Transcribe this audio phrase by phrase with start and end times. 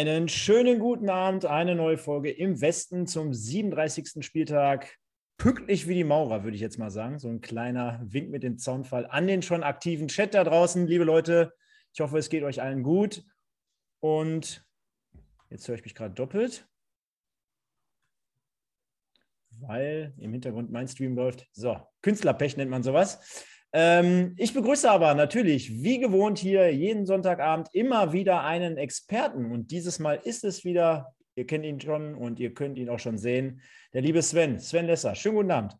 [0.00, 4.24] Einen schönen guten Abend, eine neue Folge im Westen zum 37.
[4.24, 4.96] Spieltag.
[5.36, 7.18] Pünktlich wie die Maurer, würde ich jetzt mal sagen.
[7.18, 10.86] So ein kleiner Wink mit dem Zaunfall an den schon aktiven Chat da draußen.
[10.86, 11.52] Liebe Leute,
[11.92, 13.22] ich hoffe, es geht euch allen gut.
[13.98, 14.66] Und
[15.50, 16.66] jetzt höre ich mich gerade doppelt,
[19.58, 21.46] weil im Hintergrund mein Stream läuft.
[21.52, 23.44] So, Künstlerpech nennt man sowas.
[23.72, 29.52] Ähm, ich begrüße aber natürlich, wie gewohnt, hier jeden Sonntagabend immer wieder einen Experten.
[29.52, 32.98] Und dieses Mal ist es wieder, ihr kennt ihn schon und ihr könnt ihn auch
[32.98, 35.14] schon sehen, der liebe Sven, Sven Lesser.
[35.14, 35.76] Schönen guten Abend.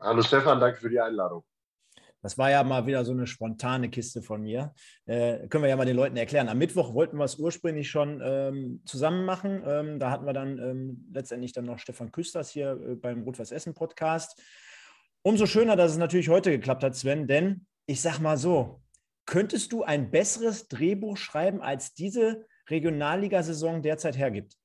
[0.00, 1.44] Hallo Stefan, danke für die Einladung.
[2.22, 4.74] Das war ja mal wieder so eine spontane Kiste von mir.
[5.06, 6.48] Äh, können wir ja mal den Leuten erklären.
[6.48, 9.62] Am Mittwoch wollten wir es ursprünglich schon ähm, zusammen machen.
[9.66, 13.52] Ähm, da hatten wir dann ähm, letztendlich dann noch Stefan Küsters hier äh, beim Rot-Weiß
[13.52, 14.38] Essen Podcast.
[15.22, 18.80] Umso schöner, dass es natürlich heute geklappt hat, Sven, denn ich sag mal so,
[19.26, 24.56] könntest du ein besseres Drehbuch schreiben, als diese Regionalligasaison derzeit hergibt?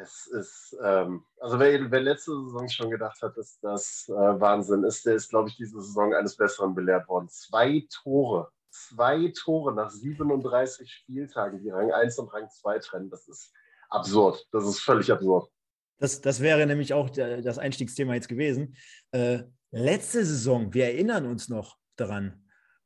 [0.00, 4.84] Es ist, ähm, also wer, wer, letzte Saison schon gedacht hat, dass das äh, Wahnsinn
[4.84, 7.28] ist, der ist, glaube ich, diese Saison eines Besseren belehrt worden.
[7.28, 13.28] Zwei Tore, zwei Tore nach 37 Spieltagen, die Rang 1 und Rang 2 trennen, das
[13.28, 13.52] ist
[13.90, 14.48] absurd.
[14.50, 15.50] Das ist völlig absurd.
[15.98, 18.76] Das, das wäre nämlich auch der, das Einstiegsthema jetzt gewesen.
[19.12, 22.42] Äh, letzte Saison, wir erinnern uns noch daran,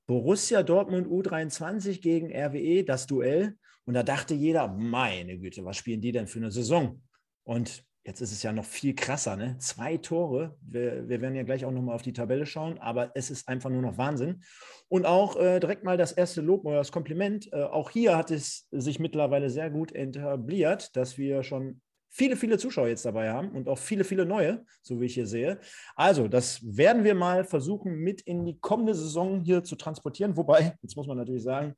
[0.07, 3.57] Borussia Dortmund U23 gegen RWE, das Duell.
[3.85, 7.03] Und da dachte jeder, meine Güte, was spielen die denn für eine Saison?
[7.45, 9.57] Und jetzt ist es ja noch viel krasser, ne?
[9.59, 10.57] Zwei Tore.
[10.61, 13.71] Wir, wir werden ja gleich auch nochmal auf die Tabelle schauen, aber es ist einfach
[13.71, 14.43] nur noch Wahnsinn.
[14.89, 17.53] Und auch äh, direkt mal das erste Lob oder das Kompliment.
[17.53, 21.81] Äh, auch hier hat es sich mittlerweile sehr gut etabliert, dass wir schon
[22.17, 25.27] viele, viele Zuschauer jetzt dabei haben und auch viele, viele neue, so wie ich hier
[25.27, 25.61] sehe.
[25.95, 30.37] Also, das werden wir mal versuchen, mit in die kommende Saison hier zu transportieren.
[30.37, 31.75] Wobei, jetzt muss man natürlich sagen,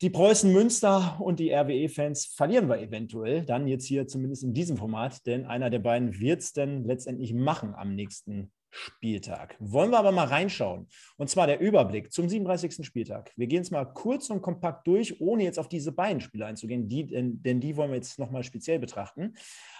[0.00, 4.76] die Preußen Münster und die RWE-Fans verlieren wir eventuell dann jetzt hier zumindest in diesem
[4.76, 9.56] Format, denn einer der beiden wird es denn letztendlich machen am nächsten Spieltag.
[9.60, 10.88] Wollen wir aber mal reinschauen.
[11.16, 12.84] Und zwar der Überblick zum 37.
[12.84, 13.32] Spieltag.
[13.36, 16.88] Wir gehen es mal kurz und kompakt durch, ohne jetzt auf diese beiden Spiele einzugehen,
[16.88, 19.34] die, denn, die wollen wir jetzt nochmal speziell betrachten.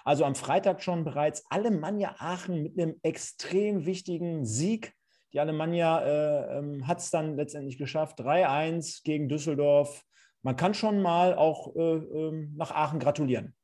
[0.05, 4.95] Also am Freitag schon bereits Alemannia Aachen mit einem extrem wichtigen Sieg.
[5.33, 8.21] Die Alemannia äh, ähm, hat es dann letztendlich geschafft.
[8.21, 10.05] 3-1 gegen Düsseldorf.
[10.43, 13.57] Man kann schon mal auch äh, äh, nach Aachen gratulieren,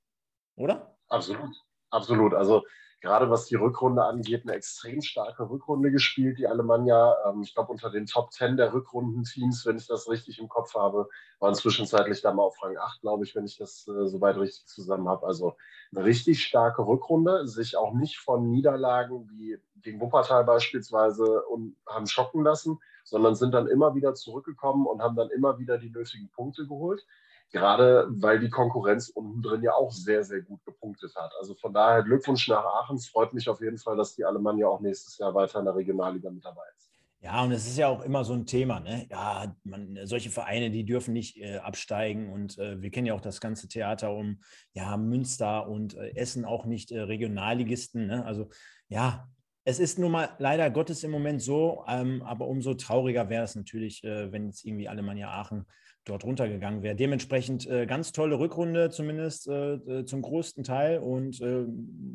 [0.56, 0.96] oder?
[1.08, 1.54] Absolut,
[1.90, 2.34] absolut.
[2.34, 2.64] Also
[3.00, 7.16] gerade was die Rückrunde angeht, eine extrem starke Rückrunde gespielt, die Alemannia.
[7.26, 10.74] Ähm, ich glaube, unter den Top 10 der Rückrundenteams, wenn ich das richtig im Kopf
[10.74, 14.36] habe, waren zwischenzeitlich da mal auf Rang 8, glaube ich, wenn ich das äh, soweit
[14.36, 15.26] richtig zusammen habe.
[15.26, 15.56] Also
[15.94, 22.06] eine richtig starke Rückrunde, sich auch nicht von Niederlagen wie gegen Wuppertal beispielsweise und haben
[22.06, 26.28] schocken lassen, sondern sind dann immer wieder zurückgekommen und haben dann immer wieder die nötigen
[26.28, 27.06] Punkte geholt.
[27.50, 31.32] Gerade weil die Konkurrenz unten drin ja auch sehr, sehr gut gepunktet hat.
[31.40, 32.96] Also von daher Glückwunsch nach Aachen.
[32.96, 35.74] Es freut mich auf jeden Fall, dass die Alemannia auch nächstes Jahr weiter in der
[35.74, 36.90] Regionalliga mit dabei ist.
[37.22, 38.80] Ja, und es ist ja auch immer so ein Thema.
[38.80, 39.06] Ne?
[39.10, 42.32] Ja, man, solche Vereine, die dürfen nicht äh, absteigen.
[42.32, 44.40] Und äh, wir kennen ja auch das ganze Theater um
[44.72, 48.06] ja, Münster und äh, Essen auch nicht äh, Regionalligisten.
[48.06, 48.24] Ne?
[48.24, 48.48] Also
[48.88, 49.28] ja,
[49.64, 53.54] es ist nun mal leider Gottes im Moment so, ähm, aber umso trauriger wäre es
[53.54, 55.66] natürlich, äh, wenn jetzt irgendwie Alemannia Aachen
[56.10, 56.96] dort runtergegangen wäre.
[56.96, 61.64] Dementsprechend äh, ganz tolle Rückrunde, zumindest äh, äh zum größten Teil und äh,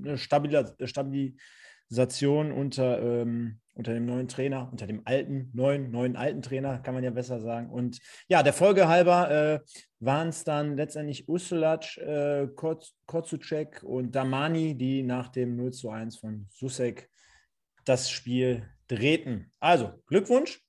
[0.03, 6.41] eine Stabil Stabilisation unter, ähm, unter dem neuen Trainer, unter dem alten, neuen, neuen alten
[6.41, 7.69] Trainer, kann man ja besser sagen.
[7.69, 9.59] Und ja, der Folge halber äh,
[9.99, 12.47] waren es dann letztendlich Usulac, äh,
[13.05, 17.09] Kozucek und Damani, die nach dem 0 zu 1 von Susek
[17.85, 19.51] das Spiel drehten.
[19.59, 20.64] Also Glückwunsch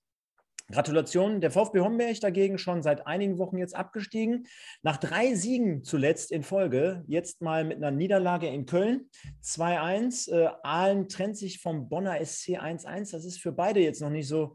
[0.70, 1.40] Gratulation.
[1.40, 4.46] Der VfB Homberg dagegen schon seit einigen Wochen jetzt abgestiegen.
[4.82, 9.08] Nach drei Siegen zuletzt in Folge, jetzt mal mit einer Niederlage in Köln.
[9.42, 10.32] 2-1.
[10.32, 13.12] Äh, Aalen trennt sich vom Bonner SC 1-1.
[13.12, 14.54] Das ist für beide jetzt noch nicht so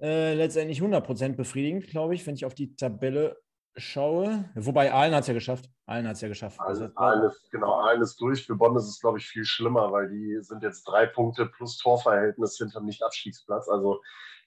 [0.00, 3.36] äh, letztendlich 100% befriedigend, glaube ich, wenn ich auf die Tabelle
[3.76, 4.50] schaue.
[4.54, 5.70] Wobei Aalen hat es ja geschafft.
[5.86, 6.60] Aalen hat es ja geschafft.
[6.60, 8.44] Also, Aalen ist, genau, Aalen ist durch.
[8.44, 11.78] Für Bonn ist es, glaube ich, viel schlimmer, weil die sind jetzt drei Punkte plus
[11.78, 13.68] Torverhältnis hinterm Nicht-Abstiegsplatz.
[13.68, 14.00] Also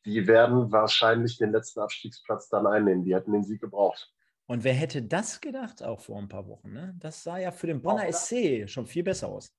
[0.06, 3.04] die werden wahrscheinlich den letzten Abstiegsplatz dann einnehmen.
[3.04, 4.12] Die hätten den Sieg gebraucht.
[4.46, 6.74] Und wer hätte das gedacht, auch vor ein paar Wochen?
[6.74, 6.94] Ne?
[7.00, 9.54] Das sah ja für den Bonner SC schon viel besser aus.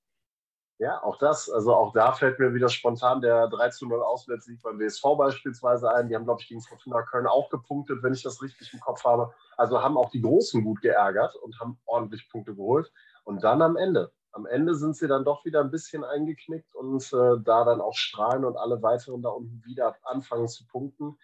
[0.78, 1.48] Ja, auch das.
[1.48, 5.92] Also auch da fällt mir wieder spontan der 3 zu 0 Auswärtssieg beim WSV beispielsweise
[5.92, 6.08] ein.
[6.08, 9.04] Die haben, glaube ich, gegen Fortuna Köln auch gepunktet, wenn ich das richtig im Kopf
[9.04, 9.32] habe.
[9.56, 12.92] Also haben auch die Großen gut geärgert und haben ordentlich Punkte geholt.
[13.22, 17.04] Und dann am Ende am Ende sind sie dann doch wieder ein bisschen eingeknickt und
[17.12, 21.16] äh, da dann auch Strahlen und alle weiteren da unten wieder anfangen zu punkten.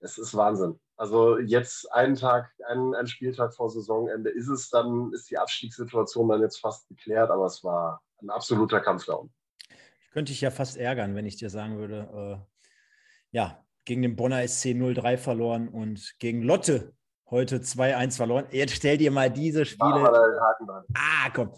[0.00, 0.80] es ist Wahnsinn.
[0.96, 6.28] Also jetzt einen Tag, einen, einen Spieltag vor Saisonende ist es dann, ist die Abstiegssituation
[6.28, 9.30] dann jetzt fast geklärt, aber es war ein absoluter Kampfdown.
[9.68, 12.56] Ich könnte dich ja fast ärgern, wenn ich dir sagen würde, äh,
[13.30, 16.94] ja, gegen den Bonner SC 0-3 verloren und gegen Lotte
[17.30, 18.46] heute 2-1 verloren.
[18.50, 20.10] Jetzt stell dir mal diese Spiele.
[20.94, 21.50] Ah, komm.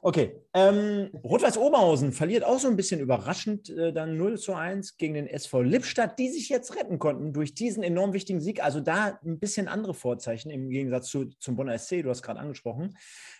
[0.00, 0.40] Okay.
[0.54, 5.14] Ähm, Rot-Weiß Oberhausen verliert auch so ein bisschen überraschend äh, dann 0 zu 1 gegen
[5.14, 8.62] den SV Lippstadt, die sich jetzt retten konnten durch diesen enorm wichtigen Sieg.
[8.62, 12.40] Also da ein bisschen andere Vorzeichen im Gegensatz zu, zum Bonner SC, du hast gerade
[12.40, 12.96] angesprochen.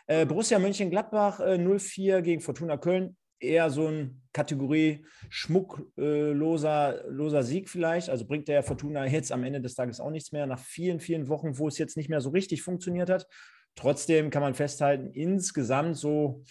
[0.06, 7.68] Äh, Borussia Mönchengladbach äh, 0-4 gegen Fortuna Köln eher so ein Kategorie schmuckloser loser Sieg
[7.68, 8.10] vielleicht.
[8.10, 11.28] Also bringt der Fortuna jetzt am Ende des Tages auch nichts mehr, nach vielen, vielen
[11.28, 13.26] Wochen, wo es jetzt nicht mehr so richtig funktioniert hat.
[13.74, 16.42] Trotzdem kann man festhalten, insgesamt so,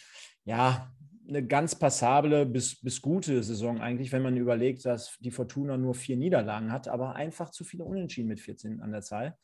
[0.45, 0.93] ja,
[1.27, 5.93] eine ganz passable bis, bis gute Saison eigentlich, wenn man überlegt, dass die Fortuna nur
[5.93, 9.37] vier Niederlagen hat, aber einfach zu viele Unentschieden mit 14 an der Zahl.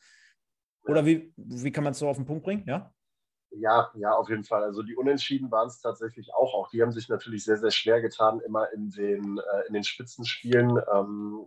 [0.86, 2.64] Oder wie, wie kann man es so auf den Punkt bringen?
[2.66, 2.93] Ja?
[3.56, 4.64] Ja, ja, auf jeden Fall.
[4.64, 6.54] Also die Unentschieden waren es tatsächlich auch.
[6.54, 9.84] Auch die haben sich natürlich sehr, sehr schwer getan, immer in den, äh, in den
[9.84, 10.80] Spitzenspielen.
[10.92, 11.46] Ähm,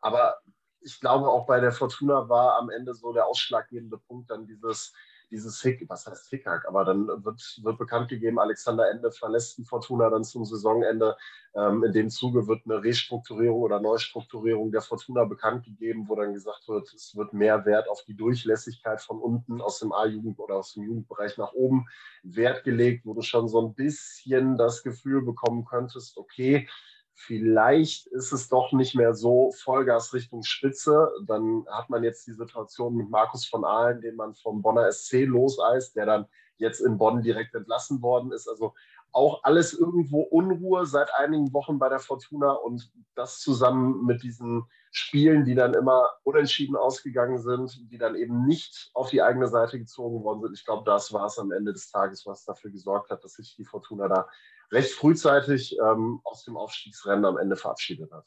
[0.00, 0.40] aber
[0.80, 4.94] ich glaube, auch bei der Fortuna war am Ende so der ausschlaggebende Punkt dann dieses,
[5.32, 10.10] dieses Hick, was heißt Hickhack, aber dann wird, wird bekannt gegeben, Alexander Ende verlässt Fortuna
[10.10, 11.16] dann zum Saisonende.
[11.54, 16.34] Ähm, in dem Zuge wird eine Restrukturierung oder Neustrukturierung der Fortuna bekannt gegeben, wo dann
[16.34, 20.56] gesagt wird, es wird mehr Wert auf die Durchlässigkeit von unten aus dem A-Jugend oder
[20.56, 21.86] aus dem Jugendbereich nach oben
[22.22, 26.68] Wert gelegt, wo du schon so ein bisschen das Gefühl bekommen könntest, okay,
[27.14, 31.10] vielleicht ist es doch nicht mehr so Vollgas Richtung Spitze.
[31.26, 35.24] Dann hat man jetzt die Situation mit Markus von Ahlen, den man vom Bonner SC
[35.24, 36.26] loseist, der dann
[36.56, 38.48] jetzt in Bonn direkt entlassen worden ist.
[38.48, 38.74] Also
[39.12, 44.64] auch alles irgendwo Unruhe seit einigen Wochen bei der Fortuna und das zusammen mit diesen
[44.90, 49.78] Spielen, die dann immer unentschieden ausgegangen sind, die dann eben nicht auf die eigene Seite
[49.78, 50.54] gezogen worden sind.
[50.54, 53.54] Ich glaube, das war es am Ende des Tages, was dafür gesorgt hat, dass sich
[53.56, 54.28] die Fortuna da
[54.72, 58.24] recht frühzeitig ähm, aus dem Aufstiegsrennen am Ende verabschiedet hat.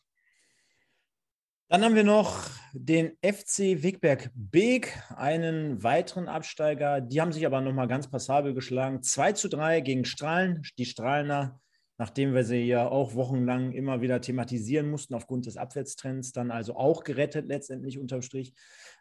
[1.67, 7.01] Dann haben wir noch den FC Wegberg Beek, einen weiteren Absteiger.
[7.01, 9.01] Die haben sich aber nochmal ganz passabel geschlagen.
[9.01, 10.61] 2 zu 3 gegen Strahlen.
[10.77, 11.59] Die Strahlener,
[11.97, 16.75] nachdem wir sie ja auch wochenlang immer wieder thematisieren mussten aufgrund des Abwärtstrends, dann also
[16.75, 18.53] auch gerettet letztendlich unterm Strich.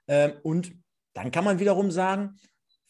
[0.08, 0.72] Ähm, und
[1.12, 2.38] dann kann man wiederum sagen,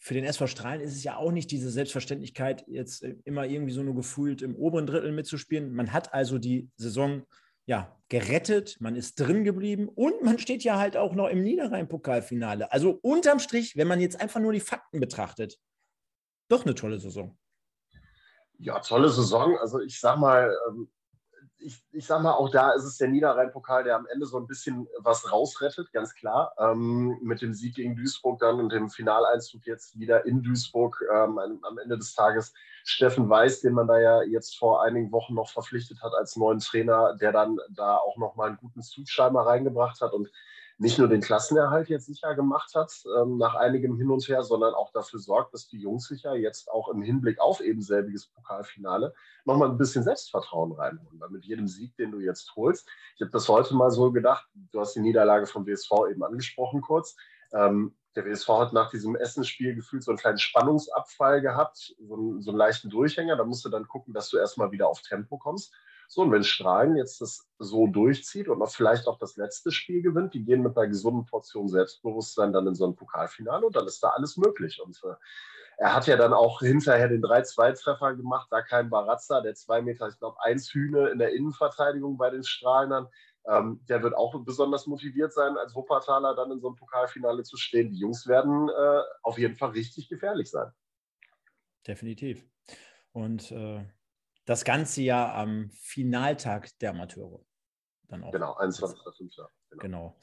[0.05, 3.73] für den SV Strahlen ist es ja auch nicht diese Selbstverständlichkeit, jetzt äh, immer irgendwie
[3.73, 5.73] so nur gefühlt im oberen Drittel mitzuspielen.
[5.73, 7.23] Man hat also die Saison
[7.65, 12.71] ja, gerettet, man ist drin geblieben und man steht ja halt auch noch im Niederrhein-Pokalfinale.
[12.71, 15.59] Also unterm Strich, wenn man jetzt einfach nur die Fakten betrachtet,
[16.49, 17.39] doch eine tolle Saison.
[18.59, 19.57] Ja, tolle Saison.
[19.57, 20.93] Also ich sag mal, ähm,
[21.65, 24.47] ich, ich sag mal, auch da ist es der Niederrhein-Pokal, der am Ende so ein
[24.47, 26.53] bisschen was rausrettet, ganz klar.
[26.59, 31.39] Ähm, mit dem Sieg gegen Duisburg dann und dem Finaleinzug jetzt wieder in Duisburg ähm,
[31.39, 32.53] am Ende des Tages
[32.85, 36.59] Steffen Weiß, den man da ja jetzt vor einigen Wochen noch verpflichtet hat als neuen
[36.59, 40.31] Trainer, der dann da auch nochmal einen guten Zug reingebracht hat und
[40.79, 44.75] nicht nur den Klassenerhalt jetzt sicher gemacht hat, ähm, nach einigem Hin und Her, sondern
[44.75, 48.27] auch dafür sorgt, dass die Jungs sich ja jetzt auch im Hinblick auf eben selbiges
[48.27, 51.21] Pokalfinale nochmal ein bisschen Selbstvertrauen reinholen.
[51.21, 54.47] Weil mit jedem Sieg, den du jetzt holst, ich habe das heute mal so gedacht,
[54.73, 57.17] du hast die Niederlage vom WSV eben angesprochen kurz.
[57.53, 62.43] Ähm, der WSV hat nach diesem Essensspiel gefühlt so einen kleinen Spannungsabfall gehabt, so einen,
[62.43, 63.37] so einen leichten Durchhänger.
[63.37, 65.73] Da musst du dann gucken, dass du erstmal wieder auf Tempo kommst.
[66.09, 70.35] So, und wenn Strahlen jetzt das so durchzieht und vielleicht auch das letzte Spiel gewinnt,
[70.35, 74.03] die gehen mit einer gesunden Portion Selbstbewusstsein dann in so ein Pokalfinale und dann ist
[74.03, 74.81] da alles möglich.
[74.85, 75.15] Und äh,
[75.79, 80.09] er hat ja dann auch hinterher den 3-2-Treffer gemacht, da kein Barazza, der zwei Meter,
[80.09, 83.09] ich glaube, eins Hühne in der Innenverteidigung bei den Strahlern.
[83.47, 87.57] Ähm, der wird auch besonders motiviert sein, als Wuppertaler dann in so einem Pokalfinale zu
[87.57, 87.91] stehen.
[87.91, 90.73] Die Jungs werden äh, auf jeden Fall richtig gefährlich sein.
[91.87, 92.43] Definitiv.
[93.13, 93.85] Und äh,
[94.45, 97.41] das ganze Jahr am Finaltag der Amateure.
[98.09, 98.33] Dann auch.
[98.33, 99.47] Genau, 21.05.
[99.71, 99.81] Genau.
[99.81, 100.17] genau.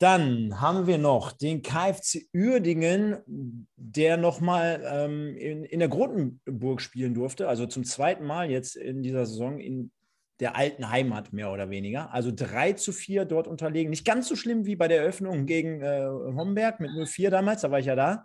[0.00, 7.14] Dann haben wir noch den KFC Uerdingen, der nochmal ähm, in, in der Grotenburg spielen
[7.14, 9.90] durfte, also zum zweiten Mal jetzt in dieser Saison in
[10.38, 12.12] der alten Heimat mehr oder weniger.
[12.14, 13.90] Also 3 zu 4 dort unterlegen.
[13.90, 17.72] Nicht ganz so schlimm wie bei der Eröffnung gegen äh, Homberg mit 0-4 damals, da
[17.72, 18.24] war ich ja da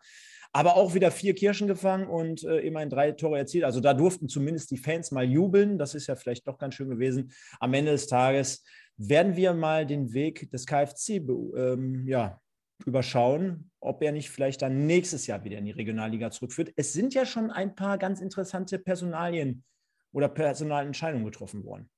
[0.54, 3.64] aber auch wieder vier Kirschen gefangen und äh, immerhin drei Tore erzielt.
[3.64, 5.80] Also da durften zumindest die Fans mal jubeln.
[5.80, 7.32] Das ist ja vielleicht doch ganz schön gewesen.
[7.60, 8.64] Am Ende des Tages
[8.96, 12.40] werden wir mal den Weg des KfC ähm, ja,
[12.86, 16.72] überschauen, ob er nicht vielleicht dann nächstes Jahr wieder in die Regionalliga zurückführt.
[16.76, 19.64] Es sind ja schon ein paar ganz interessante Personalien
[20.12, 21.90] oder Personalentscheidungen getroffen worden.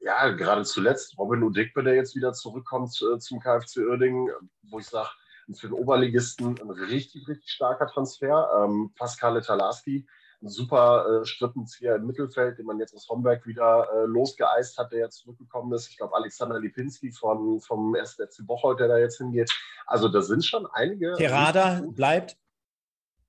[0.00, 4.30] ja, gerade zuletzt Robin Udikbe, der jetzt wieder zurückkommt äh, zum KfC Uerdingen,
[4.70, 5.10] wo ich sage,
[5.54, 8.64] für den Oberligisten ein richtig, richtig starker Transfer.
[8.64, 10.06] Ähm, Pascal Talarski,
[10.42, 14.92] ein super äh, Strippenzieher im Mittelfeld, den man jetzt aus Homberg wieder äh, losgeeist hat,
[14.92, 15.88] der jetzt zurückgekommen ist.
[15.88, 18.14] Ich glaube, Alexander Lipinski von, vom 1.
[18.14, 19.50] FC Bocholt, der da jetzt hingeht.
[19.86, 21.14] Also da sind schon einige.
[21.14, 22.36] Terada bleibt.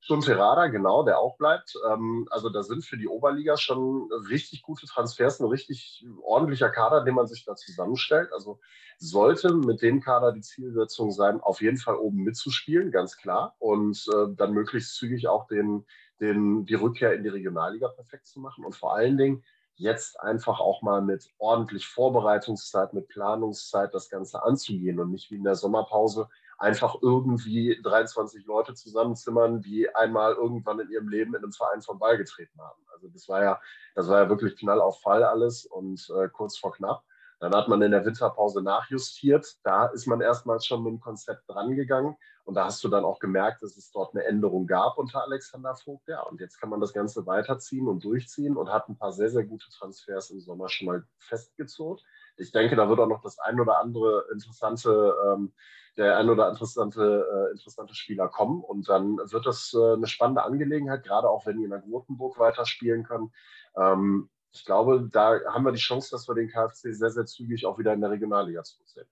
[0.07, 1.77] Schon Terada, genau, der auch bleibt.
[1.85, 7.03] Ähm, also da sind für die Oberliga schon richtig gute Transfers, ein richtig ordentlicher Kader,
[7.03, 8.31] den man sich da zusammenstellt.
[8.31, 8.61] Also
[8.99, 13.57] sollte mit dem Kader die Zielsetzung sein, auf jeden Fall oben mitzuspielen, ganz klar.
[13.59, 15.85] Und äh, dann möglichst zügig auch den,
[16.21, 18.63] den, die Rückkehr in die Regionalliga perfekt zu machen.
[18.63, 19.43] Und vor allen Dingen
[19.75, 25.35] jetzt einfach auch mal mit ordentlich Vorbereitungszeit, mit Planungszeit das Ganze anzugehen und nicht wie
[25.35, 31.43] in der Sommerpause einfach irgendwie 23 Leute zusammenzimmern, die einmal irgendwann in ihrem Leben in
[31.43, 32.81] einem Verein vom Ball getreten haben.
[32.93, 33.61] Also das war ja,
[33.95, 37.03] das war ja wirklich Knall auf Fall alles und äh, kurz vor knapp.
[37.39, 39.57] Dann hat man in der Winterpause nachjustiert.
[39.63, 42.15] Da ist man erstmals schon mit dem Konzept drangegangen.
[42.45, 45.75] Und da hast du dann auch gemerkt, dass es dort eine Änderung gab unter Alexander
[45.75, 46.07] Vogt.
[46.07, 49.29] Ja, und jetzt kann man das Ganze weiterziehen und durchziehen und hat ein paar sehr,
[49.29, 52.03] sehr gute Transfers im Sommer schon mal festgezogen.
[52.37, 55.53] Ich denke, da wird auch noch das ein oder andere interessante ähm,
[55.97, 58.63] der ein oder interessante, äh, interessante Spieler kommen.
[58.63, 62.37] Und dann wird das äh, eine spannende Angelegenheit, gerade auch wenn die in der Grotenburg
[62.39, 63.33] weiterspielen können.
[63.75, 67.65] Ähm, ich glaube, da haben wir die Chance, dass wir den KfC sehr, sehr zügig
[67.65, 69.07] auch wieder in der Regionalliga zurücksehen.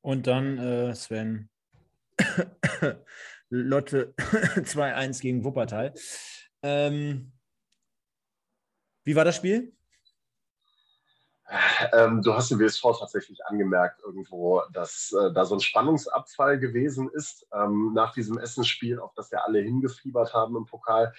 [0.00, 1.48] Und dann, äh, Sven,
[3.48, 5.94] Lotte 2-1 gegen Wuppertal.
[6.62, 7.32] Ähm,
[9.04, 9.72] wie war das Spiel?
[11.92, 17.10] Ähm, du hast den WSV tatsächlich angemerkt irgendwo, dass äh, da so ein Spannungsabfall gewesen
[17.12, 21.12] ist ähm, nach diesem Essensspiel, auf das ja alle hingefiebert haben im Pokal.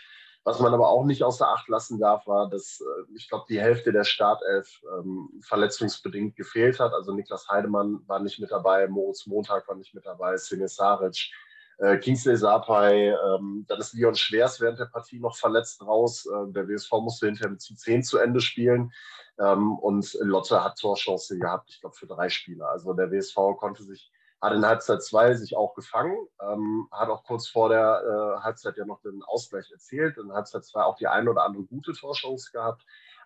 [0.46, 3.62] Was man aber auch nicht außer Acht lassen darf, war, dass äh, ich glaube, die
[3.62, 6.94] Hälfte der Startelf ähm, verletzungsbedingt gefehlt hat.
[6.94, 11.32] Also Niklas Heidemann war nicht mit dabei, Moritz Montag war nicht mit dabei, Sine Saric,
[11.78, 16.26] äh, Kingsley Sapai, ähm, dann ist Leon Schwers während der Partie noch verletzt raus.
[16.26, 18.92] Äh, der WSV musste hinterher mit zu 10 zu Ende spielen.
[19.40, 22.70] Ähm, und Lotte hat Torchance gehabt, ich glaube, für drei Spieler.
[22.70, 24.12] Also der WSV konnte sich,
[24.42, 28.04] hat in Halbzeit 2 sich auch gefangen, ähm, hat auch kurz vor der
[28.40, 30.18] äh, Halbzeit ja noch den Ausgleich erzielt.
[30.18, 32.84] In Halbzeit 2 auch die eine oder andere gute Torchance gehabt.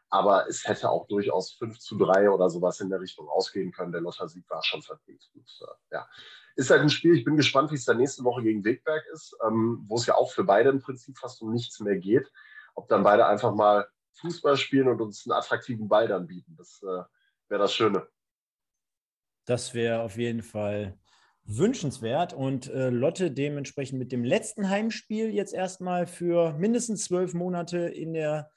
[0.10, 3.92] Aber es hätte auch durchaus 5 zu 3 oder sowas in der Richtung ausgehen können.
[3.92, 5.30] Der Lotter-Sieg war schon verdient.
[5.36, 6.08] Und, äh, ja.
[6.56, 9.38] Ist halt ein Spiel, ich bin gespannt, wie es da nächste Woche gegen Wegberg ist,
[9.46, 12.32] ähm, wo es ja auch für beide im Prinzip fast um nichts mehr geht.
[12.74, 13.88] Ob dann beide einfach mal
[14.20, 16.56] Fußball spielen und uns einen attraktiven Ball dann bieten.
[16.58, 17.04] Das äh,
[17.50, 18.08] wäre das Schöne.
[19.46, 20.98] Das wäre auf jeden Fall
[21.44, 22.34] wünschenswert.
[22.34, 28.14] Und äh, Lotte dementsprechend mit dem letzten Heimspiel jetzt erstmal für mindestens zwölf Monate in
[28.14, 28.52] der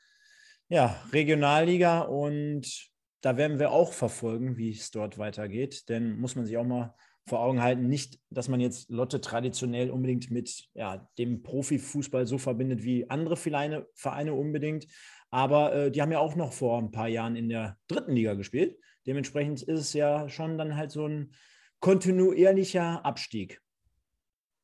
[0.69, 2.01] ja, Regionalliga.
[2.01, 2.91] Und
[3.21, 5.89] da werden wir auch verfolgen, wie es dort weitergeht.
[5.89, 6.95] Denn muss man sich auch mal
[7.27, 12.39] vor Augen halten, nicht, dass man jetzt Lotte traditionell unbedingt mit ja, dem Profifußball so
[12.39, 14.87] verbindet wie andere Vereine, Vereine unbedingt.
[15.31, 18.35] Aber äh, die haben ja auch noch vor ein paar Jahren in der dritten Liga
[18.35, 18.79] gespielt.
[19.07, 21.33] Dementsprechend ist es ja schon dann halt so ein
[21.81, 23.61] kontinuierlicher Abstieg.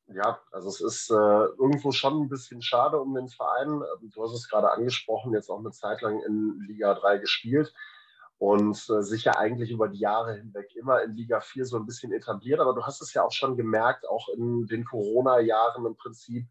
[0.07, 3.67] Ja, also es ist äh, irgendwo schon ein bisschen schade um den Verein.
[3.67, 7.73] Ähm, du hast es gerade angesprochen, jetzt auch eine Zeit lang in Liga 3 gespielt
[8.37, 11.85] und äh, sich ja eigentlich über die Jahre hinweg immer in Liga 4 so ein
[11.85, 12.61] bisschen etabliert.
[12.61, 16.47] Aber du hast es ja auch schon gemerkt, auch in den Corona-Jahren im Prinzip,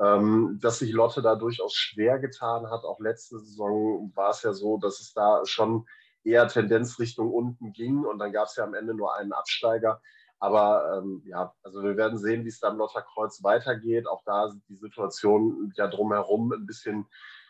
[0.00, 2.84] dass sich Lotte da durchaus schwer getan hat.
[2.84, 5.86] Auch letzte Saison war es ja so, dass es da schon
[6.24, 10.00] eher Tendenz Richtung unten ging und dann gab es ja am Ende nur einen Absteiger.
[10.38, 14.06] Aber ähm, ja, also wir werden sehen, wie es da im Lotterkreuz weitergeht.
[14.06, 17.06] Auch da sind die Situation ja drumherum ein bisschen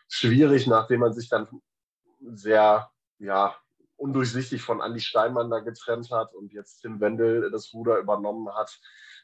[0.09, 1.47] schwierig, nachdem man sich dann
[2.19, 3.55] sehr ja,
[3.95, 8.77] undurchsichtig von Andy Steinmann da getrennt hat und jetzt Tim Wendel das Ruder übernommen hat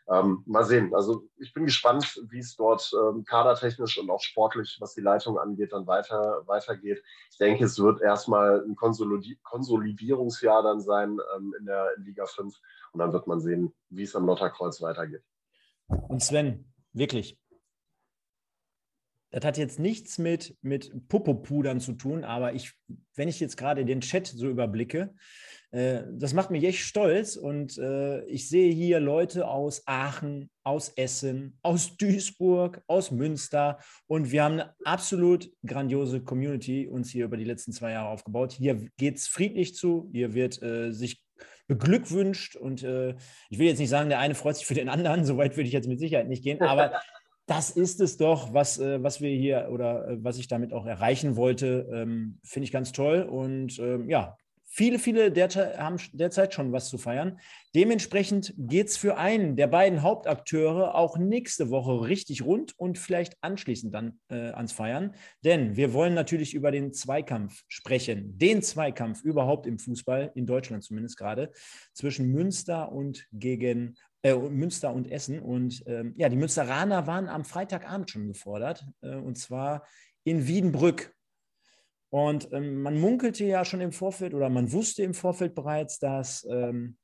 [0.09, 0.93] ähm, mal sehen.
[0.95, 5.37] Also ich bin gespannt, wie es dort ähm, kadertechnisch und auch sportlich, was die Leitung
[5.37, 7.03] angeht, dann weiter, weitergeht.
[7.31, 12.25] Ich denke, es wird erstmal ein Konsolidi Konsolidierungsjahr dann sein ähm, in der in Liga
[12.25, 12.55] 5
[12.93, 15.23] und dann wird man sehen, wie es am Lotterkreuz weitergeht.
[15.87, 17.37] Und Sven, wirklich,
[19.31, 22.73] das hat jetzt nichts mit, mit Popopudern zu tun, aber ich,
[23.15, 25.13] wenn ich jetzt gerade den Chat so überblicke,
[25.71, 31.57] das macht mich echt stolz und äh, ich sehe hier Leute aus Aachen, aus Essen,
[31.62, 37.43] aus Duisburg, aus Münster und wir haben eine absolut grandiose Community uns hier über die
[37.43, 38.53] letzten zwei Jahre aufgebaut.
[38.53, 41.21] Hier geht es friedlich zu, hier wird äh, sich
[41.67, 43.15] beglückwünscht und äh,
[43.50, 45.67] ich will jetzt nicht sagen, der eine freut sich für den anderen, so weit würde
[45.67, 46.93] ich jetzt mit Sicherheit nicht gehen, aber
[47.47, 50.86] das ist es doch, was, äh, was wir hier oder äh, was ich damit auch
[50.86, 51.89] erreichen wollte.
[51.91, 53.21] Ähm, Finde ich ganz toll.
[53.21, 55.33] Und ähm, ja, viele, viele
[55.77, 57.39] haben derzeit schon was zu feiern.
[57.74, 63.36] Dementsprechend geht es für einen der beiden Hauptakteure auch nächste Woche richtig rund und vielleicht
[63.41, 65.15] anschließend dann äh, ans Feiern.
[65.43, 68.38] Denn wir wollen natürlich über den Zweikampf sprechen.
[68.38, 71.51] Den Zweikampf überhaupt im Fußball, in Deutschland zumindest gerade,
[71.93, 75.39] zwischen Münster und gegen äh, Münster und Essen.
[75.39, 79.88] Und ähm, ja, die Münsteraner waren am Freitagabend schon gefordert, äh, und zwar
[80.24, 81.13] in Wiedenbrück.
[82.09, 86.47] Und ähm, man munkelte ja schon im Vorfeld oder man wusste im Vorfeld bereits, dass,
[86.49, 86.97] ähm,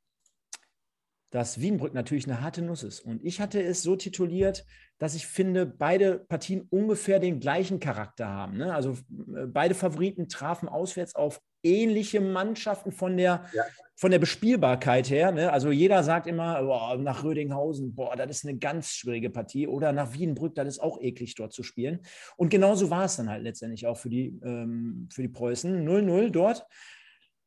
[1.30, 3.02] dass Wiedenbrück natürlich eine harte Nuss ist.
[3.02, 4.66] Und ich hatte es so tituliert,
[5.00, 8.58] dass ich finde, beide Partien ungefähr den gleichen Charakter haben.
[8.58, 8.74] Ne?
[8.74, 8.92] Also
[9.36, 13.64] äh, beide Favoriten trafen auswärts auf ähnliche Mannschaften von der, ja.
[13.96, 15.32] von der Bespielbarkeit her.
[15.32, 15.52] Ne?
[15.52, 19.68] Also jeder sagt immer, boah, nach Rödinghausen, boah, das ist eine ganz schwierige Partie.
[19.68, 22.02] Oder nach Wiedenbrück, das ist auch eklig, dort zu spielen.
[22.38, 25.88] Und genauso war es dann halt letztendlich auch für die, ähm, für die Preußen.
[25.88, 26.66] 0-0 dort.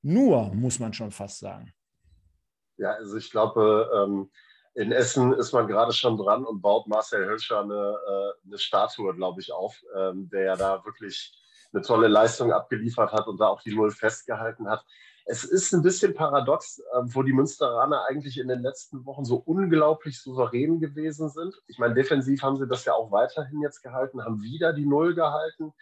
[0.03, 1.73] Nur, muss man schon fast sagen.
[2.79, 4.31] Ja, also ich glaube, ähm,
[4.77, 9.15] in Essen ist man gerade schon dran und baut Marcel Hölscher eine, äh, eine Statue,
[9.15, 11.33] glaube ich, auf, ähm, der ja da wirklich
[11.73, 14.85] eine tolle Leistung abgeliefert hat und da auch die Null festgehalten hat.
[15.25, 19.37] Es ist ein bisschen paradox, ähm, wo die Münsteraner eigentlich in den letzten Wochen so
[19.37, 21.55] unglaublich souverän gewesen sind.
[21.69, 25.15] Ich meine, defensiv haben sie das ja auch weiterhin jetzt gehalten, haben wieder die Null
[25.15, 25.73] gehalten.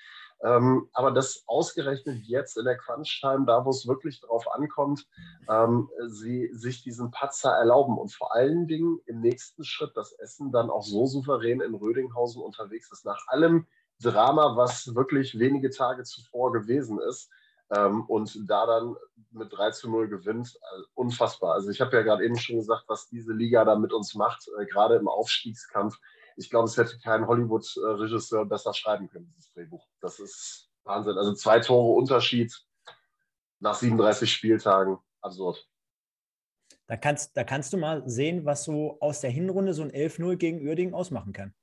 [0.42, 5.06] Ähm, aber das ausgerechnet jetzt in der Crunch-Time, da wo es wirklich drauf ankommt,
[5.48, 10.52] ähm, sie sich diesen Patzer erlauben und vor allen Dingen im nächsten Schritt das Essen
[10.52, 13.04] dann auch so souverän in Rödinghausen unterwegs ist.
[13.04, 13.66] Nach allem
[14.02, 17.30] Drama, was wirklich wenige Tage zuvor gewesen ist.
[17.70, 18.96] Ähm, und da dann
[19.30, 21.54] mit 3 zu 0 gewinnt, äh, unfassbar.
[21.54, 24.48] Also ich habe ja gerade eben schon gesagt, was diese Liga da mit uns macht,
[24.58, 25.98] äh, gerade im Aufstiegskampf.
[26.36, 29.86] Ich glaube, es hätte kein Hollywood-Regisseur besser schreiben können, dieses Drehbuch.
[30.00, 31.16] Das ist Wahnsinn.
[31.16, 32.52] Also zwei Tore Unterschied
[33.60, 34.98] nach 37 Spieltagen.
[35.20, 35.66] Absurd.
[36.86, 40.36] Da kannst, da kannst du mal sehen, was so aus der Hinrunde so ein 11-0
[40.36, 41.54] gegen Uerdingen ausmachen kann.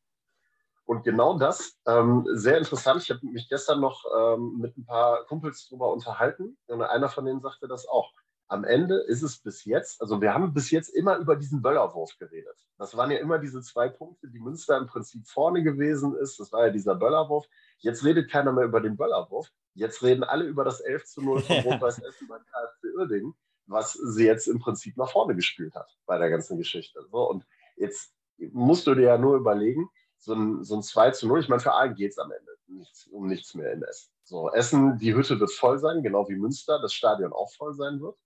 [0.86, 3.04] Und genau das, ähm, sehr interessant.
[3.04, 7.24] Ich habe mich gestern noch ähm, mit ein paar Kumpels darüber unterhalten und einer von
[7.24, 8.12] denen sagte das auch.
[8.52, 12.18] Am Ende ist es bis jetzt, also wir haben bis jetzt immer über diesen Böllerwurf
[12.18, 12.58] geredet.
[12.78, 16.38] Das waren ja immer diese zwei Punkte, die Münster im Prinzip vorne gewesen ist.
[16.38, 17.48] Das war ja dieser Böllerwurf.
[17.78, 19.50] Jetzt redet keiner mehr über den Böllerwurf.
[19.74, 23.34] Jetzt reden alle über das 11 zu 0 von Rot-Weiß Essen beim KfC Uerdingen,
[23.68, 27.06] was sie jetzt im Prinzip nach vorne gespielt hat bei der ganzen Geschichte.
[27.10, 27.46] So, und
[27.78, 31.40] jetzt musst du dir ja nur überlegen, so ein, so ein 2 zu 0.
[31.40, 34.12] Ich meine, für Aalen geht es am Ende nichts, um nichts mehr in Essen.
[34.26, 38.02] So, Essen, die Hütte wird voll sein, genau wie Münster, das Stadion auch voll sein
[38.02, 38.18] wird.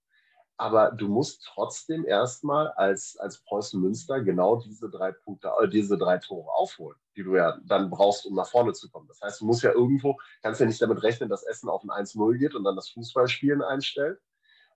[0.58, 5.98] Aber du musst trotzdem erstmal als, als Preußen Münster genau diese drei Punkte, äh, diese
[5.98, 9.06] drei Tore aufholen, die du ja dann brauchst, um nach vorne zu kommen.
[9.06, 11.90] Das heißt, du musst ja irgendwo, kannst ja nicht damit rechnen, dass Essen auf ein
[11.90, 14.18] 1-0 geht und dann das Fußballspielen einstellt,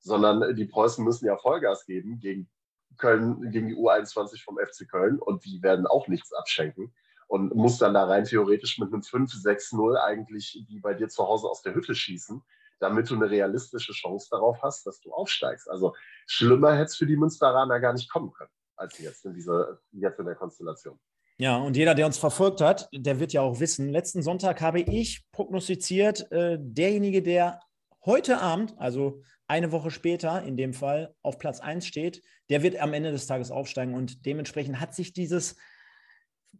[0.00, 2.50] sondern die Preußen müssen ja Vollgas geben gegen
[2.98, 6.92] Köln, gegen die U21 vom FC Köln und die werden auch nichts abschenken
[7.26, 11.48] und muss dann da rein theoretisch mit einem 5-6-0 eigentlich wie bei dir zu Hause
[11.48, 12.42] aus der Hütte schießen,
[12.80, 15.70] damit du eine realistische Chance darauf hast, dass du aufsteigst.
[15.70, 15.94] Also
[16.26, 20.18] schlimmer hätte es für die Münsteraner gar nicht kommen können, als jetzt in, dieser, jetzt
[20.18, 20.98] in der Konstellation.
[21.38, 24.80] Ja, und jeder, der uns verfolgt hat, der wird ja auch wissen, letzten Sonntag habe
[24.80, 27.60] ich prognostiziert, äh, derjenige, der
[28.04, 32.78] heute Abend, also eine Woche später in dem Fall, auf Platz 1 steht, der wird
[32.78, 33.94] am Ende des Tages aufsteigen.
[33.94, 35.56] Und dementsprechend hat sich dieses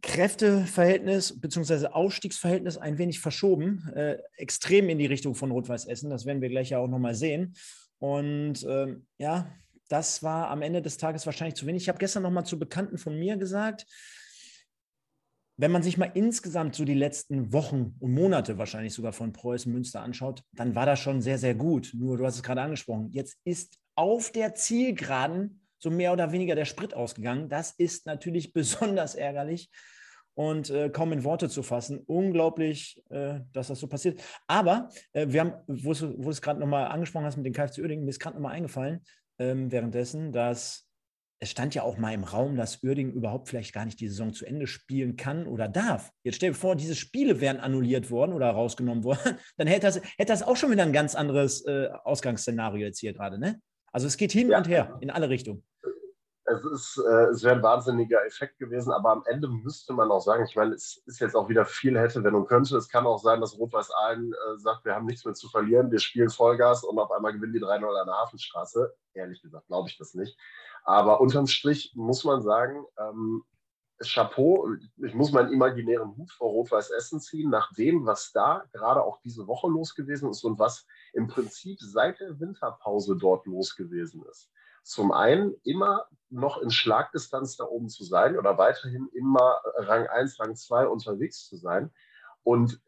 [0.01, 1.87] Kräfteverhältnis bzw.
[1.87, 6.09] Aufstiegsverhältnis ein wenig verschoben, äh, extrem in die Richtung von Rot-Weiß Essen.
[6.09, 7.53] Das werden wir gleich ja auch nochmal sehen.
[7.99, 9.51] Und ähm, ja,
[9.89, 11.83] das war am Ende des Tages wahrscheinlich zu wenig.
[11.83, 13.85] Ich habe gestern nochmal zu Bekannten von mir gesagt,
[15.57, 19.71] wenn man sich mal insgesamt so die letzten Wochen und Monate wahrscheinlich sogar von Preußen
[19.71, 21.91] Münster anschaut, dann war das schon sehr, sehr gut.
[21.93, 26.55] Nur, du hast es gerade angesprochen, jetzt ist auf der Zielgeraden so mehr oder weniger
[26.55, 27.49] der Sprit ausgegangen.
[27.49, 29.69] Das ist natürlich besonders ärgerlich
[30.33, 31.99] und äh, kaum in Worte zu fassen.
[32.05, 34.21] Unglaublich, äh, dass das so passiert.
[34.47, 38.05] Aber äh, wir haben, wo du es gerade nochmal angesprochen hast mit den KFC Uerdingen,
[38.05, 39.01] mir ist gerade nochmal eingefallen
[39.39, 40.87] ähm, währenddessen, dass
[41.43, 44.31] es stand ja auch mal im Raum, dass Uerdingen überhaupt vielleicht gar nicht die Saison
[44.31, 46.11] zu Ende spielen kann oder darf.
[46.23, 49.95] Jetzt stell dir vor, diese Spiele wären annulliert worden oder rausgenommen worden, dann hätte das,
[49.95, 53.59] hätte das auch schon wieder ein ganz anderes äh, Ausgangsszenario jetzt hier gerade, ne?
[53.91, 54.57] Also es geht hin ja.
[54.57, 55.63] und her in alle Richtungen
[56.51, 60.21] es, ist, äh, es wäre ein wahnsinniger Effekt gewesen, aber am Ende müsste man auch
[60.21, 62.77] sagen, ich meine, es ist jetzt auch wieder viel hätte, wenn und könnte.
[62.77, 65.91] Es kann auch sein, dass Rot-Weiß Aalen äh, sagt, wir haben nichts mehr zu verlieren,
[65.91, 68.93] wir spielen Vollgas und auf einmal gewinnen die 3-0 an der Hafenstraße.
[69.13, 70.37] Ehrlich gesagt, glaube ich das nicht.
[70.83, 73.43] Aber unterm Strich muss man sagen, ähm,
[74.03, 74.67] Chapeau,
[75.05, 79.21] ich muss meinen imaginären Hut vor Rot-Weiß Essen ziehen, nach dem, was da gerade auch
[79.21, 84.23] diese Woche los gewesen ist und was im Prinzip seit der Winterpause dort los gewesen
[84.29, 84.49] ist.
[84.83, 90.39] Zum einen immer noch in Schlagdistanz da oben zu sein oder weiterhin immer Rang 1,
[90.39, 91.91] Rang 2 unterwegs zu sein.
[92.43, 92.81] Und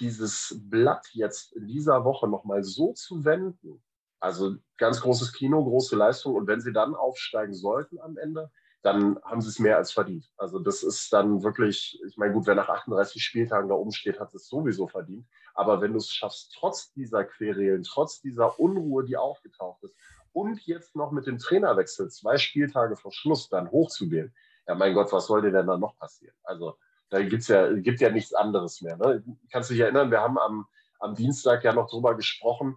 [0.00, 3.82] dieses Blatt jetzt in dieser Woche nochmal so zu wenden,
[4.18, 6.34] also ganz großes Kino, große Leistung.
[6.34, 8.50] Und wenn sie dann aufsteigen sollten am Ende,
[8.82, 10.30] dann haben sie es mehr als verdient.
[10.36, 14.20] Also das ist dann wirklich, ich meine, gut, wer nach 38 Spieltagen da oben steht,
[14.20, 15.26] hat es sowieso verdient.
[15.56, 19.96] Aber wenn du es schaffst, trotz dieser Querelen, trotz dieser Unruhe, die aufgetaucht ist,
[20.32, 24.34] und jetzt noch mit dem Trainerwechsel zwei Spieltage vor Schluss dann hochzugehen,
[24.68, 26.36] ja mein Gott, was soll dir denn dann noch passieren?
[26.44, 26.76] Also
[27.08, 28.98] da gibt's ja, gibt ja nichts anderes mehr.
[28.98, 29.24] Ne?
[29.50, 30.66] Kannst dich erinnern, wir haben am,
[30.98, 32.76] am Dienstag ja noch drüber gesprochen,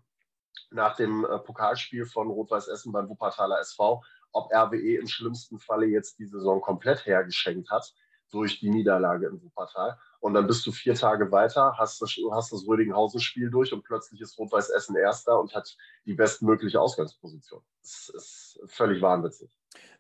[0.72, 5.88] nach dem äh, Pokalspiel von Rot-Weiß Essen beim Wuppertaler SV, ob RWE im schlimmsten Falle
[5.88, 7.94] jetzt die Saison komplett hergeschenkt hat
[8.32, 9.98] durch die Niederlage in Wuppertal.
[10.20, 14.22] Und dann bist du vier Tage weiter, hast das, hast das Rödinghausen-Spiel durch und plötzlich
[14.22, 17.62] ist Rot-Weiß Essen Erster und hat die bestmögliche Ausgangsposition.
[17.82, 19.50] Das ist völlig wahnwitzig.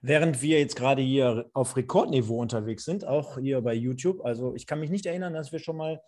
[0.01, 4.65] Während wir jetzt gerade hier auf Rekordniveau unterwegs sind, auch hier bei YouTube, also ich
[4.67, 6.01] kann mich nicht erinnern, dass wir schon mal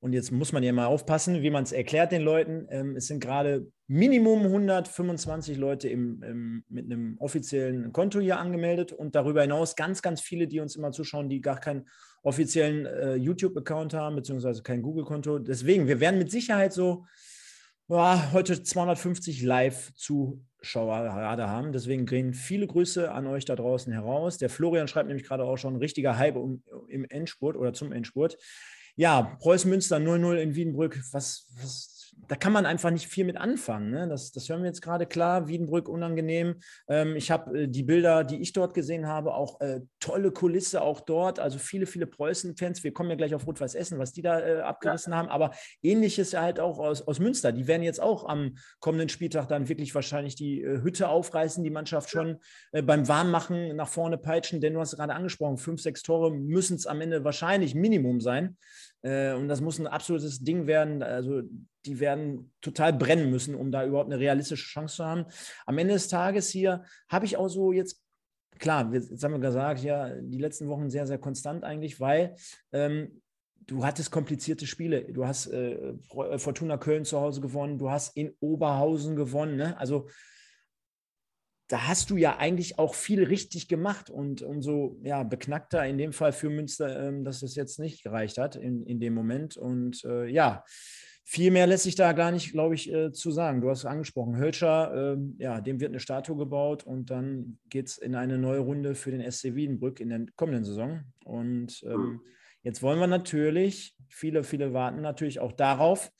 [0.00, 2.66] und jetzt muss man ja mal aufpassen, wie man es erklärt den Leuten.
[2.70, 8.92] Ähm, es sind gerade Minimum 125 Leute im, im, mit einem offiziellen Konto hier angemeldet
[8.92, 11.88] und darüber hinaus ganz, ganz viele, die uns immer zuschauen, die gar keinen
[12.22, 15.40] offiziellen äh, YouTube-Account haben, beziehungsweise kein Google-Konto.
[15.40, 17.04] Deswegen, wir werden mit Sicherheit so
[17.88, 21.72] ja, heute 250 Live-Zuschauer gerade haben.
[21.72, 24.38] Deswegen gehen viele Grüße an euch da draußen heraus.
[24.38, 28.36] Der Florian schreibt nämlich gerade auch schon richtiger Hype um, im Endspurt oder zum Endspurt.
[28.98, 31.00] Ja, Preußen Münster 0-0 in Wiedenbrück.
[31.12, 31.97] Was, was
[32.28, 33.90] da kann man einfach nicht viel mit anfangen.
[33.90, 34.06] Ne?
[34.08, 35.48] Das, das hören wir jetzt gerade klar.
[35.48, 36.56] Wiedenbrück unangenehm.
[36.88, 40.82] Ähm, ich habe äh, die Bilder, die ich dort gesehen habe, auch äh, tolle Kulisse
[40.82, 41.40] auch dort.
[41.40, 42.84] Also viele, viele Preußen-Fans.
[42.84, 45.18] Wir kommen ja gleich auf Rot-Weiß Essen, was die da äh, abgerissen ja.
[45.18, 45.28] haben.
[45.28, 47.50] Aber ähnliches halt auch aus, aus Münster.
[47.50, 51.70] Die werden jetzt auch am kommenden Spieltag dann wirklich wahrscheinlich die äh, Hütte aufreißen, die
[51.70, 52.38] Mannschaft schon
[52.72, 54.60] äh, beim Warmmachen nach vorne peitschen.
[54.60, 58.58] Denn du hast gerade angesprochen, fünf, sechs Tore müssen es am Ende wahrscheinlich Minimum sein.
[59.02, 61.02] Äh, und das muss ein absolutes Ding werden.
[61.02, 61.42] Also
[61.88, 65.24] die werden total brennen müssen, um da überhaupt eine realistische Chance zu haben.
[65.66, 68.02] Am Ende des Tages hier habe ich auch so jetzt,
[68.58, 72.36] klar, jetzt haben wir gesagt, ja, die letzten Wochen sehr, sehr konstant eigentlich, weil
[72.72, 73.22] ähm,
[73.66, 75.04] du hattest komplizierte Spiele.
[75.12, 75.94] Du hast äh,
[76.36, 79.56] Fortuna Köln zu Hause gewonnen, du hast in Oberhausen gewonnen.
[79.56, 79.78] Ne?
[79.78, 80.08] Also
[81.68, 86.14] da hast du ja eigentlich auch viel richtig gemacht und umso ja, beknackter in dem
[86.14, 89.56] Fall für Münster, ähm, dass es jetzt nicht gereicht hat in, in dem Moment.
[89.56, 90.64] Und äh, ja,
[91.30, 93.60] viel mehr lässt sich da gar nicht, glaube ich, äh, zu sagen.
[93.60, 97.88] Du hast es angesprochen, Hölscher, äh, ja, dem wird eine Statue gebaut und dann geht
[97.88, 101.02] es in eine neue Runde für den SC Wiedenbrück in der kommenden Saison.
[101.26, 102.22] Und ähm,
[102.62, 106.10] jetzt wollen wir natürlich, viele, viele warten natürlich auch darauf,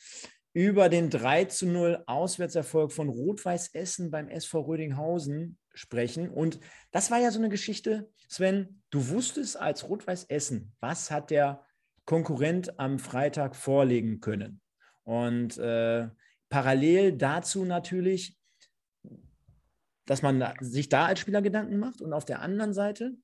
[0.52, 6.28] über den 3 zu 0 Auswärtserfolg von Rot-Weiß Essen beim SV Rödinghausen sprechen.
[6.28, 11.30] Und das war ja so eine Geschichte, Sven, du wusstest als Rot-Weiß Essen, was hat
[11.30, 11.64] der
[12.04, 14.60] Konkurrent am Freitag vorlegen können.
[15.08, 16.06] Und äh,
[16.50, 18.36] parallel dazu natürlich,
[20.04, 23.14] dass man sich da als Spieler Gedanken macht und auf der anderen Seite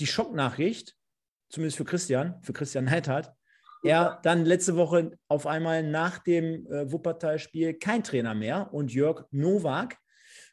[0.00, 0.96] die Schocknachricht,
[1.50, 3.30] zumindest für Christian, für Christian Neidhardt,
[3.82, 9.26] er dann letzte Woche auf einmal nach dem äh, Wuppertal-Spiel kein Trainer mehr und Jörg
[9.30, 9.98] Nowak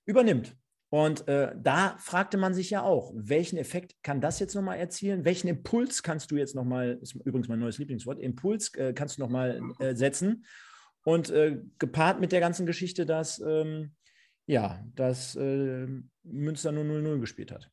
[0.03, 0.57] übernimmt.
[0.93, 5.25] Und äh, da fragte man sich ja auch, welchen Effekt kann das jetzt nochmal erzielen?
[5.25, 9.23] Welchen Impuls kannst du jetzt nochmal, ist übrigens mein neues Lieblingswort, Impuls äh, kannst du
[9.23, 10.45] nochmal äh, setzen?
[11.03, 13.95] Und äh, gepaart mit der ganzen Geschichte, dass, ähm,
[14.45, 15.87] ja, dass äh,
[16.21, 17.71] Münster nur 0-0 gespielt hat.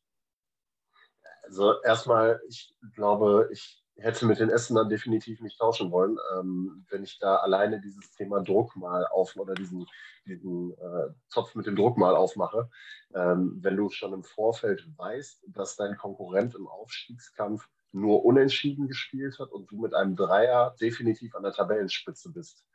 [1.43, 7.03] Also erstmal, ich glaube, ich hätte mit den Essenern definitiv nicht tauschen wollen, ähm, wenn
[7.03, 9.87] ich da alleine dieses Thema Druck mal auf oder diesen,
[10.25, 12.69] diesen äh, Zopf mit dem Druck mal aufmache.
[13.13, 19.37] Ähm, wenn du schon im Vorfeld weißt, dass dein Konkurrent im Aufstiegskampf nur unentschieden gespielt
[19.39, 22.65] hat und du mit einem Dreier definitiv an der Tabellenspitze bist.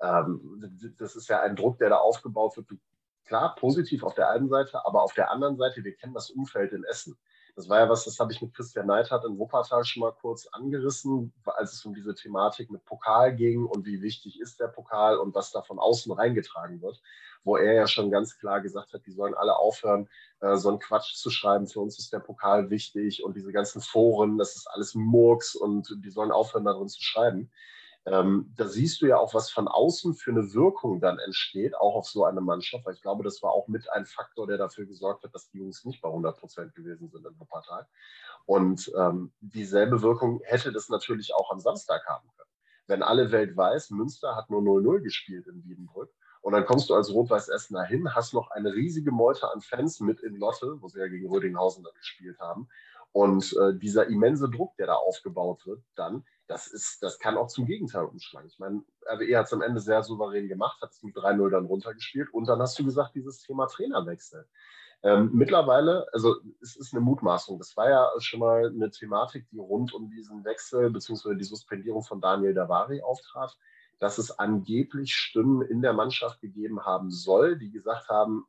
[0.00, 2.66] Ähm, das ist ja ein Druck, der da aufgebaut wird.
[3.24, 6.72] Klar, positiv auf der einen Seite, aber auf der anderen Seite, wir kennen das Umfeld
[6.72, 7.16] in Essen.
[7.54, 10.46] Das war ja was, das habe ich mit Christian Neidhardt in Wuppertal schon mal kurz
[10.46, 15.18] angerissen, als es um diese Thematik mit Pokal ging und wie wichtig ist der Pokal
[15.18, 17.02] und was da von außen reingetragen wird,
[17.44, 20.08] wo er ja schon ganz klar gesagt hat, die sollen alle aufhören,
[20.40, 21.66] äh, so einen Quatsch zu schreiben.
[21.66, 25.94] Für uns ist der Pokal wichtig und diese ganzen Foren, das ist alles Murks und
[26.02, 27.50] die sollen aufhören, darin zu schreiben.
[28.04, 31.94] Ähm, da siehst du ja auch, was von außen für eine Wirkung dann entsteht, auch
[31.94, 34.86] auf so eine Mannschaft, weil ich glaube, das war auch mit ein Faktor, der dafür
[34.86, 37.86] gesorgt hat, dass die Jungs nicht bei 100 Prozent gewesen sind in Wuppertal.
[38.44, 42.50] Und ähm, dieselbe Wirkung hätte das natürlich auch am Samstag haben können.
[42.88, 46.10] Wenn alle Welt weiß, Münster hat nur 0-0 gespielt in Wiedenbrück
[46.40, 50.00] und dann kommst du als Rot-Weiß Essener hin, hast noch eine riesige Meute an Fans
[50.00, 52.68] mit in Lotte, wo sie ja gegen Rödinghausen dann gespielt haben.
[53.12, 57.48] Und äh, dieser immense Druck, der da aufgebaut wird, dann, das, ist, das kann auch
[57.48, 58.48] zum Gegenteil umschlagen.
[58.48, 61.66] Ich meine, RWE hat es am Ende sehr souverän gemacht, hat es mit 3-0 dann
[61.66, 64.48] runtergespielt und dann hast du gesagt, dieses Thema Trainerwechsel.
[65.04, 69.58] Ähm, mittlerweile, also es ist eine Mutmaßung, das war ja schon mal eine Thematik, die
[69.58, 71.34] rund um diesen Wechsel bzw.
[71.34, 73.58] die Suspendierung von Daniel Davari auftrat,
[73.98, 78.46] dass es angeblich Stimmen in der Mannschaft gegeben haben soll, die gesagt haben,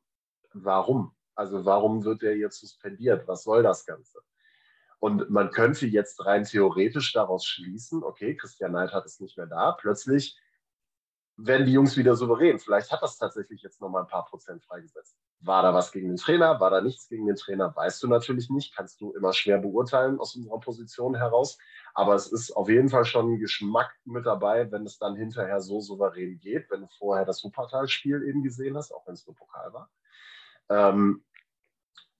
[0.53, 1.15] warum?
[1.35, 3.27] Also warum wird er jetzt suspendiert?
[3.27, 4.19] Was soll das Ganze?
[5.03, 9.73] Und man könnte jetzt rein theoretisch daraus schließen, okay, Christian Neidhardt ist nicht mehr da,
[9.73, 10.39] plötzlich
[11.35, 12.57] werden die Jungs wieder souverän.
[12.57, 15.17] Vielleicht hat das tatsächlich jetzt nochmal ein paar Prozent freigesetzt.
[15.41, 16.57] War da was gegen den Trainer?
[16.61, 17.75] War da nichts gegen den Trainer?
[17.75, 18.73] Weißt du natürlich nicht.
[18.77, 21.57] Kannst du immer schwer beurteilen aus unserer Position heraus.
[21.93, 25.59] Aber es ist auf jeden Fall schon ein Geschmack mit dabei, wenn es dann hinterher
[25.59, 29.35] so souverän geht, wenn du vorher das Wuppertal-Spiel eben gesehen hast, auch wenn es nur
[29.35, 29.91] Pokal war.
[30.69, 31.25] Ähm,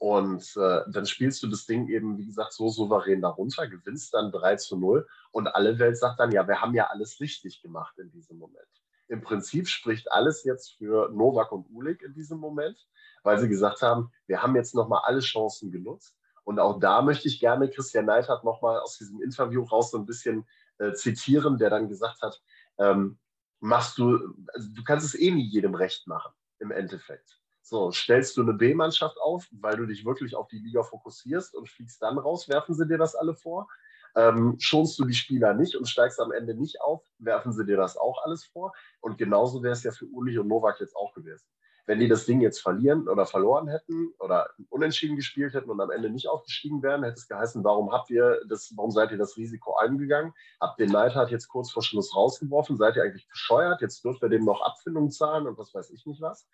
[0.03, 4.33] und äh, dann spielst du das Ding eben, wie gesagt, so souverän darunter, gewinnst dann
[4.33, 7.97] 3 zu 0 und alle Welt sagt dann, ja, wir haben ja alles richtig gemacht
[7.97, 8.67] in diesem Moment.
[9.07, 12.85] Im Prinzip spricht alles jetzt für Novak und Ulik in diesem Moment,
[13.23, 16.17] weil sie gesagt haben, wir haben jetzt nochmal alle Chancen genutzt.
[16.43, 20.05] Und auch da möchte ich gerne Christian Neidhardt nochmal aus diesem Interview raus so ein
[20.05, 20.45] bisschen
[20.79, 22.41] äh, zitieren, der dann gesagt hat,
[22.77, 23.19] ähm,
[23.61, 27.39] machst du, also du kannst es eh nie jedem recht machen, im Endeffekt.
[27.65, 31.69] So, stellst du eine B-Mannschaft auf, weil du dich wirklich auf die Liga fokussierst und
[31.69, 33.69] fliegst dann raus, werfen sie dir das alle vor.
[34.15, 37.77] Ähm, schonst du die Spieler nicht und steigst am Ende nicht auf, werfen sie dir
[37.77, 38.73] das auch alles vor.
[38.99, 41.47] Und genauso wäre es ja für Ulich und Novak jetzt auch gewesen.
[41.85, 45.89] Wenn die das Ding jetzt verlieren oder verloren hätten oder unentschieden gespielt hätten und am
[45.89, 49.37] Ende nicht aufgestiegen wären, hätte es geheißen, warum habt ihr das, warum seid ihr das
[49.37, 50.33] Risiko eingegangen?
[50.59, 52.77] Habt den Neidhardt jetzt kurz vor Schluss rausgeworfen?
[52.77, 53.81] Seid ihr eigentlich bescheuert?
[53.81, 56.45] Jetzt dürft ihr dem noch Abfindung zahlen und was weiß ich nicht was.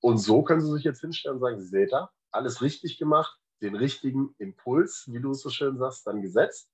[0.00, 3.74] Und so können Sie sich jetzt hinstellen und sagen, seht da, alles richtig gemacht, den
[3.74, 6.70] richtigen Impuls, wie du es so schön sagst, dann gesetzt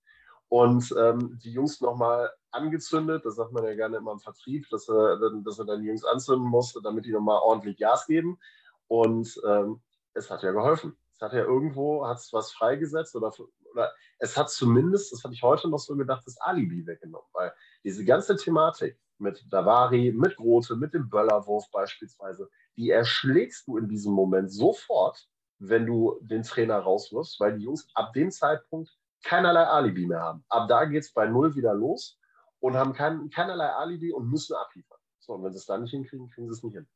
[0.48, 3.24] und ähm, die Jungs nochmal angezündet.
[3.24, 6.04] Das sagt man ja gerne immer im Vertrieb, dass er, dass er dann die Jungs
[6.04, 8.38] anzünden musste, damit die nochmal ordentlich Gas geben.
[8.86, 9.82] Und ähm,
[10.14, 10.96] es hat ja geholfen.
[11.14, 13.32] Es hat ja irgendwo hat's was freigesetzt oder,
[13.72, 17.52] oder es hat zumindest, das habe ich heute noch so gedacht, das Alibi weggenommen, weil
[17.82, 23.88] diese ganze Thematik mit Davari, mit Grote, mit dem Böllerwurf beispielsweise, die erschlägst du in
[23.88, 28.90] diesem Moment sofort, wenn du den Trainer rauswirfst, weil die Jungs ab dem Zeitpunkt
[29.24, 30.44] keinerlei Alibi mehr haben.
[30.48, 32.18] Ab da geht es bei Null wieder los
[32.60, 34.98] und haben kein, keinerlei Alibi und müssen abliefern.
[35.18, 36.86] So, und wenn sie es dann nicht hinkriegen, kriegen sie es nicht hin.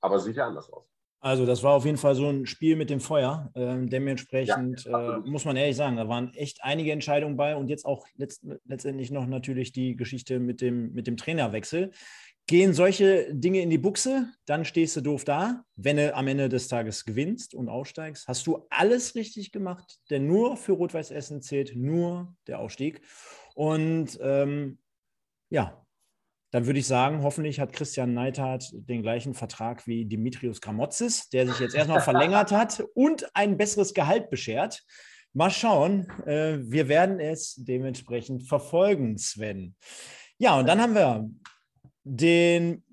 [0.00, 0.86] Aber es sieht ja anders aus.
[1.22, 3.50] Also das war auf jeden Fall so ein Spiel mit dem Feuer.
[3.54, 7.68] Ähm, dementsprechend ja, äh, muss man ehrlich sagen, da waren echt einige Entscheidungen bei und
[7.68, 11.90] jetzt auch letzt, letztendlich noch natürlich die Geschichte mit dem, mit dem Trainerwechsel.
[12.50, 15.62] Gehen solche Dinge in die Buchse, dann stehst du doof da.
[15.76, 20.26] Wenn du am Ende des Tages gewinnst und aussteigst, hast du alles richtig gemacht, denn
[20.26, 23.02] nur für Rot-Weiß Essen zählt nur der Aufstieg.
[23.54, 24.80] Und ähm,
[25.48, 25.86] ja,
[26.50, 31.46] dann würde ich sagen, hoffentlich hat Christian Neidhardt den gleichen Vertrag wie Dimitrios Gramotzis, der
[31.46, 34.82] sich jetzt erstmal verlängert hat und ein besseres Gehalt beschert.
[35.34, 39.76] Mal schauen, äh, wir werden es dementsprechend verfolgen, Sven.
[40.36, 41.30] Ja, und dann haben wir
[42.04, 42.84] den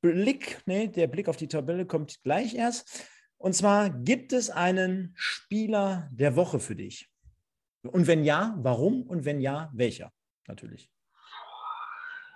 [0.00, 3.04] Blick, nee, der Blick auf die Tabelle kommt gleich erst.
[3.36, 7.10] Und zwar gibt es einen Spieler der Woche für dich.
[7.82, 9.02] Und wenn ja, warum?
[9.02, 10.12] Und wenn ja, welcher?
[10.46, 10.90] Natürlich.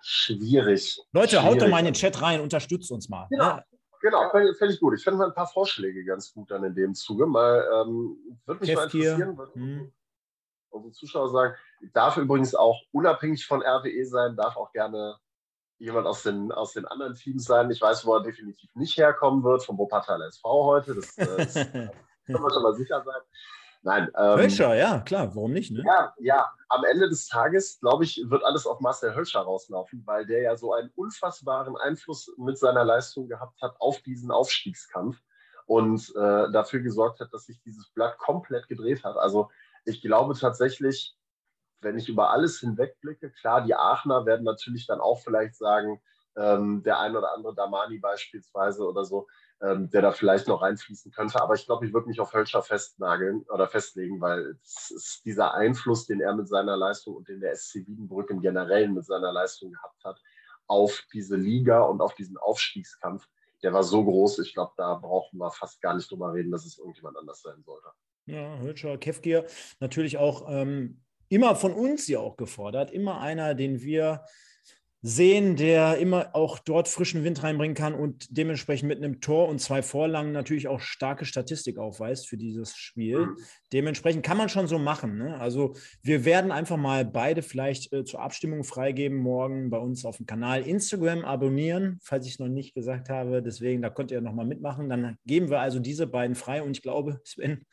[0.02, 0.98] Schwierig.
[1.12, 1.44] Leute, Schwierig.
[1.44, 3.26] haut doch mal in den Chat rein, unterstützt uns mal.
[3.30, 3.64] Genau, ne?
[4.00, 4.94] genau ich gut.
[4.94, 7.26] Ich fände mal ein paar Vorschläge ganz gut dann in dem Zuge.
[7.26, 9.92] Mal, ähm, würde mich Kef mal interessieren, was hm.
[10.70, 11.54] unsere Zuschauer sagen.
[11.92, 15.16] Darf übrigens auch unabhängig von RWE sein, darf auch gerne
[15.78, 17.70] jemand aus den, aus den anderen Teams sein.
[17.70, 20.94] Ich weiß, wo er definitiv nicht herkommen wird, vom Wuppertal SV heute.
[20.94, 23.20] Das, äh, das können wir schon mal sicher sein.
[23.82, 24.10] Nein.
[24.16, 25.70] Ähm, Hölscher, ja, klar, warum nicht?
[25.70, 25.84] Ne?
[25.86, 30.26] Ja, ja, am Ende des Tages, glaube ich, wird alles auf Marcel Hölscher rauslaufen, weil
[30.26, 35.18] der ja so einen unfassbaren Einfluss mit seiner Leistung gehabt hat auf diesen Aufstiegskampf
[35.66, 39.16] und äh, dafür gesorgt hat, dass sich dieses Blatt komplett gedreht hat.
[39.16, 39.48] Also
[39.84, 41.16] ich glaube tatsächlich,
[41.80, 46.00] wenn ich über alles hinwegblicke, klar, die Aachener werden natürlich dann auch vielleicht sagen,
[46.36, 49.26] ähm, der ein oder andere Damani beispielsweise oder so,
[49.60, 51.40] ähm, der da vielleicht noch reinfließen könnte.
[51.42, 54.58] Aber ich glaube, ich würde mich auf Hölscher festnageln oder festlegen, weil
[55.24, 59.04] dieser Einfluss, den er mit seiner Leistung und den der SC Wiedenbrück im Generellen mit
[59.04, 60.20] seiner Leistung gehabt hat,
[60.66, 63.26] auf diese Liga und auf diesen Aufstiegskampf,
[63.62, 64.38] der war so groß.
[64.40, 67.62] Ich glaube, da brauchen wir fast gar nicht drüber reden, dass es irgendjemand anders sein
[67.62, 67.88] sollte.
[68.26, 69.46] Ja, Hölscher, Kefgir,
[69.80, 74.22] natürlich auch ähm, immer von uns ja auch gefordert, immer einer, den wir
[75.00, 79.60] sehen, der immer auch dort frischen Wind reinbringen kann und dementsprechend mit einem Tor und
[79.60, 83.26] zwei Vorlagen natürlich auch starke Statistik aufweist für dieses Spiel.
[83.26, 83.36] Mhm.
[83.72, 85.16] Dementsprechend kann man schon so machen.
[85.18, 85.38] Ne?
[85.38, 90.16] Also wir werden einfach mal beide vielleicht äh, zur Abstimmung freigeben morgen bei uns auf
[90.16, 90.62] dem Kanal.
[90.62, 93.40] Instagram abonnieren, falls ich es noch nicht gesagt habe.
[93.40, 94.88] Deswegen, da könnt ihr nochmal mitmachen.
[94.88, 97.64] Dann geben wir also diese beiden frei und ich glaube, Sven,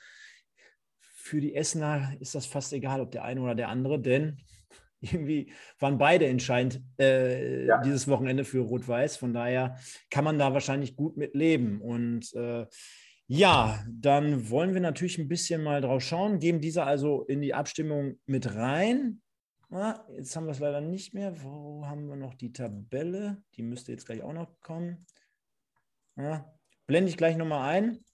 [1.25, 4.37] für die Essener ist das fast egal, ob der eine oder der andere, denn
[5.01, 7.81] irgendwie waren beide entscheidend äh, ja.
[7.81, 9.17] dieses Wochenende für Rot-Weiß.
[9.17, 9.75] Von daher
[10.11, 11.81] kann man da wahrscheinlich gut mit leben.
[11.81, 12.67] Und äh,
[13.25, 17.55] ja, dann wollen wir natürlich ein bisschen mal drauf schauen, geben diese also in die
[17.55, 19.21] Abstimmung mit rein.
[19.71, 21.41] Ah, jetzt haben wir es leider nicht mehr.
[21.41, 23.41] Wo haben wir noch die Tabelle?
[23.55, 25.07] Die müsste jetzt gleich auch noch kommen.
[26.17, 26.45] Ah,
[26.85, 28.05] blende ich gleich nochmal ein.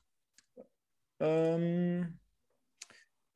[1.20, 2.21] Ähm,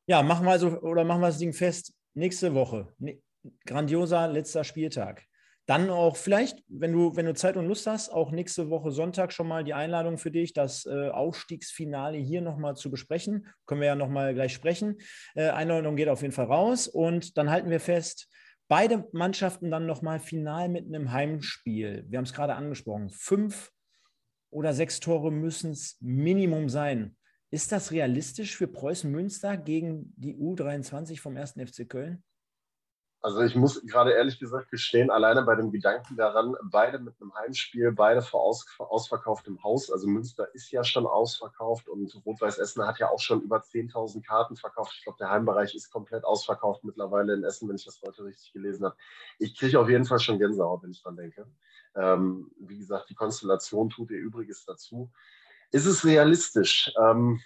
[0.07, 1.93] ja, machen wir also oder machen wir das Ding fest.
[2.13, 2.93] Nächste Woche,
[3.65, 5.25] grandioser letzter Spieltag.
[5.67, 9.33] Dann auch vielleicht, wenn du, wenn du Zeit und Lust hast, auch nächste Woche Sonntag
[9.33, 13.47] schon mal die Einladung für dich, das äh, Aufstiegsfinale hier nochmal zu besprechen.
[13.65, 14.97] Können wir ja nochmal gleich sprechen.
[15.33, 18.29] Äh, Einladung geht auf jeden Fall raus und dann halten wir fest,
[18.67, 22.05] beide Mannschaften dann nochmal final mit einem Heimspiel.
[22.07, 23.09] Wir haben es gerade angesprochen.
[23.09, 23.71] Fünf
[24.51, 27.17] oder sechs Tore müssen es Minimum sein.
[27.55, 31.53] Ist das realistisch für Preußen Münster gegen die U23 vom 1.
[31.53, 32.21] FC Köln?
[33.21, 37.33] Also ich muss gerade ehrlich gesagt gestehen, alleine bei dem Gedanken daran, beide mit einem
[37.33, 39.89] Heimspiel, beide vor aus, ausverkauftem Haus.
[39.89, 44.21] Also Münster ist ja schon ausverkauft und Rot-Weiß Essen hat ja auch schon über 10.000
[44.21, 44.93] Karten verkauft.
[44.97, 48.51] Ich glaube, der Heimbereich ist komplett ausverkauft mittlerweile in Essen, wenn ich das heute richtig
[48.51, 48.97] gelesen habe.
[49.39, 51.47] Ich kriege auf jeden Fall schon Gänsehaut, wenn ich dran denke.
[51.95, 55.09] Ähm, wie gesagt, die Konstellation tut ihr Übriges dazu.
[55.75, 56.89] Ist es realistisch?
[56.97, 57.41] Ähm,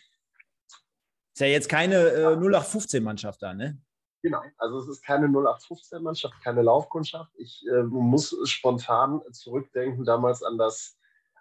[1.33, 3.81] ist ja jetzt keine äh, 0815-Mannschaft da, ne?
[4.21, 7.31] Genau, also es ist keine 0815-Mannschaft, keine Laufkundschaft.
[7.37, 10.95] Ich äh, muss spontan zurückdenken damals an das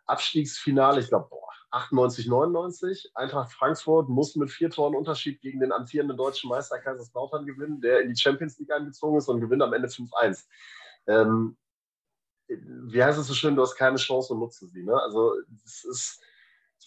[0.07, 1.29] Abstiegsfinale, ich glaube
[1.73, 3.11] 98, 99.
[3.13, 8.01] Eintracht Frankfurt muss mit vier Toren Unterschied gegen den amtierenden deutschen Meister Kaiserslautern gewinnen, der
[8.01, 10.47] in die Champions League eingezogen ist und gewinnt am Ende 5-1.
[11.07, 11.59] Ähm,
[12.49, 14.85] wie heißt es so schön, du hast keine Chance und nutze sie.
[14.85, 14.99] Ne?
[15.03, 15.35] Also
[15.67, 16.23] es ist,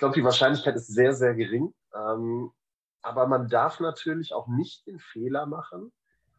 [0.02, 1.74] glaube, die Wahrscheinlichkeit ist sehr, sehr gering.
[1.96, 2.52] Ähm,
[3.04, 5.92] aber man darf natürlich auch nicht den Fehler machen.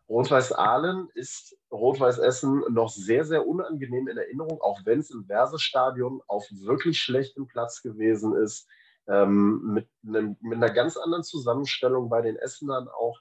[0.09, 5.25] Rot-Weiß Aalen ist Rot-Weiß Essen noch sehr, sehr unangenehm in Erinnerung, auch wenn es im
[5.27, 8.69] Versestadion auf wirklich schlechtem Platz gewesen ist,
[9.07, 13.21] ähm, mit, einem, mit, einer ganz anderen Zusammenstellung bei den Essenern auch.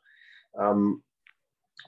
[0.55, 1.03] Ähm,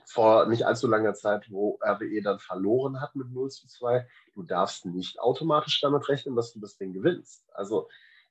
[0.06, 4.06] vor nicht allzu langer Zeit, wo RWE dann verloren hat mit 0 zu 2.
[4.34, 7.44] Du darfst nicht automatisch damit rechnen, dass du das Ding gewinnst.
[7.52, 7.88] Also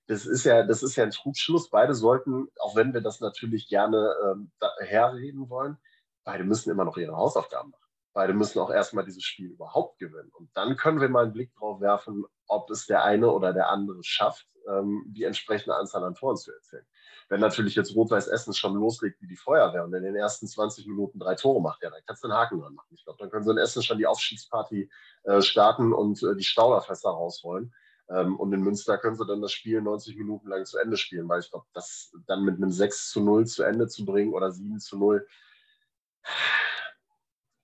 [0.08, 1.70] das ist ja, das ist ja ein Trugschluss.
[1.70, 5.78] Beide sollten, auch wenn wir das natürlich gerne ähm, herreden wollen,
[6.24, 7.84] beide müssen immer noch ihre Hausaufgaben machen.
[8.14, 10.30] Beide müssen auch erstmal dieses Spiel überhaupt gewinnen.
[10.34, 13.70] Und dann können wir mal einen Blick drauf werfen, ob es der eine oder der
[13.70, 16.86] andere schafft, ähm, die entsprechende Anzahl an Toren zu erzielen.
[17.30, 20.86] Wenn natürlich jetzt Rot-Weiß Essen schon loslegt wie die Feuerwehr und in den ersten 20
[20.86, 22.94] Minuten drei Tore macht, ja, dann kannst du einen Haken dran machen.
[22.94, 24.90] Ich glaube, dann können sie in Essen schon die Aufstiegsparty
[25.24, 27.74] äh, starten und äh, die Stauderfässer rausholen.
[28.14, 31.28] Ähm, und in Münster können sie dann das Spiel 90 Minuten lang zu Ende spielen,
[31.28, 34.52] weil ich glaube, das dann mit einem 6 zu 0 zu Ende zu bringen oder
[34.52, 35.28] 7 zu 0,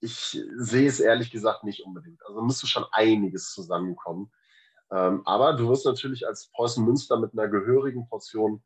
[0.02, 2.26] ich sehe es ehrlich gesagt nicht unbedingt.
[2.26, 4.32] Also müsste schon einiges zusammenkommen.
[4.92, 8.64] Ähm, aber du wirst natürlich als Preußen Münster mit einer gehörigen Portion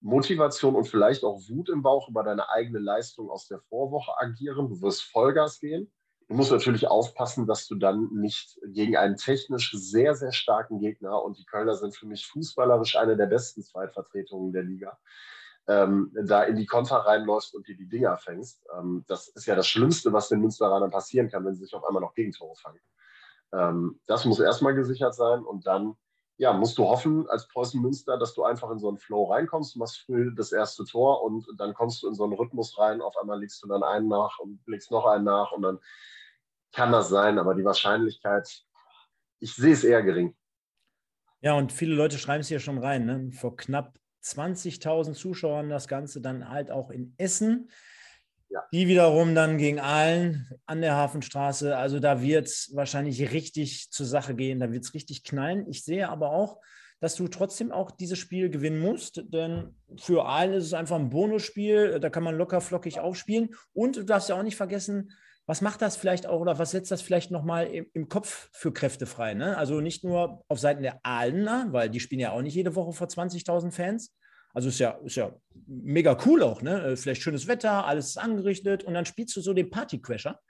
[0.00, 4.68] Motivation und vielleicht auch Wut im Bauch über deine eigene Leistung aus der Vorwoche agieren.
[4.68, 5.90] Du wirst Vollgas gehen.
[6.28, 11.22] Du musst natürlich aufpassen, dass du dann nicht gegen einen technisch sehr, sehr starken Gegner,
[11.22, 14.98] und die Kölner sind für mich fußballerisch eine der besten Zweitvertretungen der Liga,
[15.66, 18.66] ähm, da in die Konter reinläufst und dir die Dinger fängst.
[18.76, 21.84] Ähm, das ist ja das Schlimmste, was den Münsteranern passieren kann, wenn sie sich auf
[21.84, 22.80] einmal noch Gegentore fangen.
[23.52, 25.96] Ähm, das muss erstmal gesichert sein und dann
[26.36, 29.76] ja, musst du hoffen als Preußen Münster, dass du einfach in so einen Flow reinkommst,
[29.76, 33.00] machst früh das erste Tor und dann kommst du in so einen Rhythmus rein.
[33.00, 35.78] Auf einmal legst du dann einen nach und legst noch einen nach und dann
[36.72, 38.64] kann das sein, aber die Wahrscheinlichkeit,
[39.38, 40.34] ich sehe es eher gering.
[41.40, 43.04] Ja, und viele Leute schreiben es hier schon rein.
[43.04, 43.30] Ne?
[43.32, 47.70] Vor knapp 20.000 Zuschauern das Ganze dann halt auch in Essen.
[48.54, 48.62] Ja.
[48.72, 51.76] Die wiederum dann gegen Aalen an der Hafenstraße.
[51.76, 55.68] Also da wird es wahrscheinlich richtig zur Sache gehen, da wird es richtig knallen.
[55.68, 56.60] Ich sehe aber auch,
[57.00, 61.10] dass du trotzdem auch dieses Spiel gewinnen musst, denn für Aalen ist es einfach ein
[61.10, 63.56] Bonusspiel, da kann man locker flockig aufspielen.
[63.72, 65.10] Und du darfst ja auch nicht vergessen,
[65.46, 68.72] was macht das vielleicht auch oder was setzt das vielleicht nochmal im, im Kopf für
[68.72, 69.34] Kräfte frei?
[69.34, 69.58] Ne?
[69.58, 72.92] Also nicht nur auf Seiten der Aalener, weil die spielen ja auch nicht jede Woche
[72.92, 74.14] vor 20.000 Fans.
[74.54, 75.34] Also ist ja, ist ja
[75.66, 76.82] mega cool auch, ne?
[76.82, 80.40] Äh, vielleicht schönes Wetter, alles ist angerichtet und dann spielst du so den Partycrasher.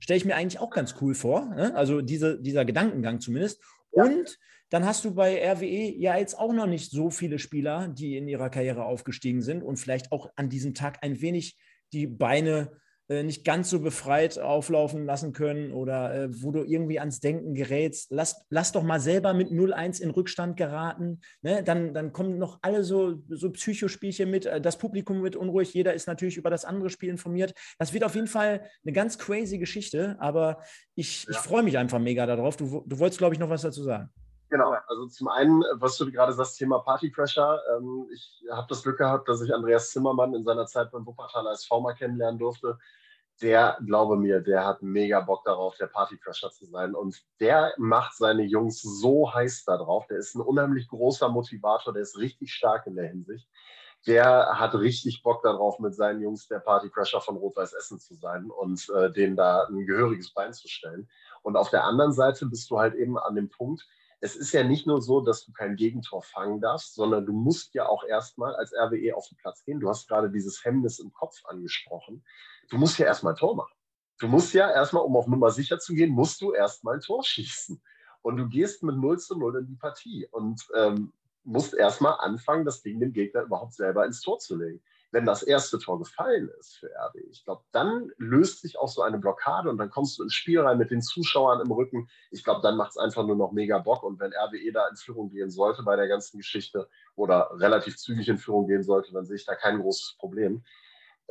[0.00, 1.46] Stelle ich mir eigentlich auch ganz cool vor.
[1.54, 1.74] Ne?
[1.74, 3.60] Also diese, dieser Gedankengang zumindest.
[3.92, 4.04] Ja.
[4.04, 4.38] Und
[4.70, 8.28] dann hast du bei RWE ja jetzt auch noch nicht so viele Spieler, die in
[8.28, 11.58] ihrer Karriere aufgestiegen sind und vielleicht auch an diesem Tag ein wenig
[11.92, 12.72] die Beine
[13.08, 17.54] äh, nicht ganz so befreit auflaufen lassen können oder äh, wo du irgendwie ans Denken
[17.54, 18.08] gerätst.
[18.10, 21.20] Lass, lass doch mal selber mit 0-1 in Rückstand geraten.
[21.40, 21.62] Ne?
[21.62, 24.44] Dann, dann kommen noch alle so, so Psychospielchen mit.
[24.44, 25.72] Äh, das Publikum wird unruhig.
[25.72, 27.54] Jeder ist natürlich über das andere Spiel informiert.
[27.78, 30.62] Das wird auf jeden Fall eine ganz crazy Geschichte, aber
[30.94, 31.30] ich, ja.
[31.30, 32.56] ich freue mich einfach mega darauf.
[32.56, 34.10] Du, du wolltest, glaube ich, noch was dazu sagen.
[34.50, 37.60] Genau, also zum einen, was du gerade sagst, Thema Partycrasher.
[37.76, 41.52] Ähm, ich habe das Glück gehabt, dass ich Andreas Zimmermann in seiner Zeit beim Wuppertaler
[41.52, 42.78] SV mal kennenlernen durfte
[43.40, 46.94] der, glaube mir, der hat mega Bock darauf, der Partycrasher zu sein.
[46.94, 50.06] Und der macht seine Jungs so heiß darauf.
[50.08, 53.48] Der ist ein unheimlich großer Motivator, der ist richtig stark in der Hinsicht.
[54.06, 58.50] Der hat richtig Bock darauf, mit seinen Jungs der Partycrasher von Rot-Weiß Essen zu sein
[58.50, 61.08] und äh, denen da ein gehöriges Bein zu stellen.
[61.42, 63.86] Und auf der anderen Seite bist du halt eben an dem Punkt,
[64.20, 67.74] es ist ja nicht nur so, dass du kein Gegentor fangen darfst, sondern du musst
[67.74, 69.80] ja auch erstmal als RWE auf den Platz gehen.
[69.80, 72.24] Du hast gerade dieses Hemmnis im Kopf angesprochen
[72.68, 73.74] du musst ja erstmal ein Tor machen.
[74.18, 77.24] Du musst ja erstmal, um auf Nummer sicher zu gehen, musst du erstmal ein Tor
[77.24, 77.80] schießen.
[78.22, 81.12] Und du gehst mit 0 zu 0 in die Partie und ähm,
[81.44, 84.82] musst erstmal anfangen, das Ding dem Gegner überhaupt selber ins Tor zu legen.
[85.10, 89.00] Wenn das erste Tor gefallen ist für RB, ich glaube, dann löst sich auch so
[89.00, 92.10] eine Blockade und dann kommst du ins Spiel rein mit den Zuschauern im Rücken.
[92.30, 94.02] Ich glaube, dann macht es einfach nur noch mega Bock.
[94.02, 98.28] Und wenn RWE da in Führung gehen sollte bei der ganzen Geschichte oder relativ zügig
[98.28, 100.62] in Führung gehen sollte, dann sehe ich da kein großes Problem.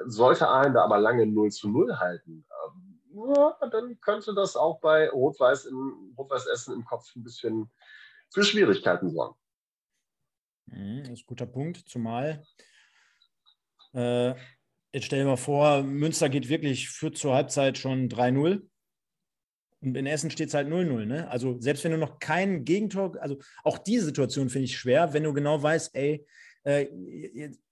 [0.05, 4.79] Sollte Aalen da aber lange 0 zu 0 halten, ähm, ja, dann könnte das auch
[4.79, 5.71] bei Rot-Weiß
[6.17, 7.71] Rot Essen im Kopf ein bisschen
[8.29, 9.35] für Schwierigkeiten sorgen.
[10.67, 12.45] Mhm, das ist ein guter Punkt, zumal
[13.97, 14.35] äh,
[14.93, 18.61] jetzt stell dir mal vor, Münster geht wirklich für zur Halbzeit schon 3-0.
[19.81, 21.05] Und in Essen steht es halt 0-0.
[21.05, 21.29] Ne?
[21.29, 25.23] Also selbst wenn du noch kein Gegentor, also auch diese Situation finde ich schwer, wenn
[25.23, 26.25] du genau weißt, ey,
[26.63, 26.87] äh,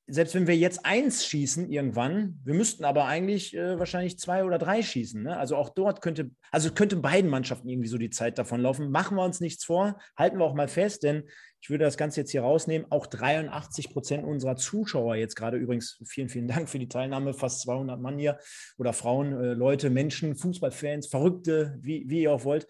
[0.08, 4.60] selbst wenn wir jetzt eins schießen irgendwann, wir müssten aber eigentlich äh, wahrscheinlich zwei oder
[4.60, 5.24] drei schießen.
[5.24, 5.36] Ne?
[5.36, 8.92] Also auch dort könnte, also könnte beiden Mannschaften irgendwie so die Zeit davon laufen.
[8.92, 11.24] Machen wir uns nichts vor, halten wir auch mal fest, denn
[11.66, 12.86] ich würde das Ganze jetzt hier rausnehmen.
[12.92, 17.62] Auch 83 Prozent unserer Zuschauer jetzt gerade übrigens, vielen, vielen Dank für die Teilnahme, fast
[17.62, 18.38] 200 Mann hier
[18.78, 22.68] oder Frauen, äh, Leute, Menschen, Fußballfans, Verrückte, wie, wie ihr auch wollt.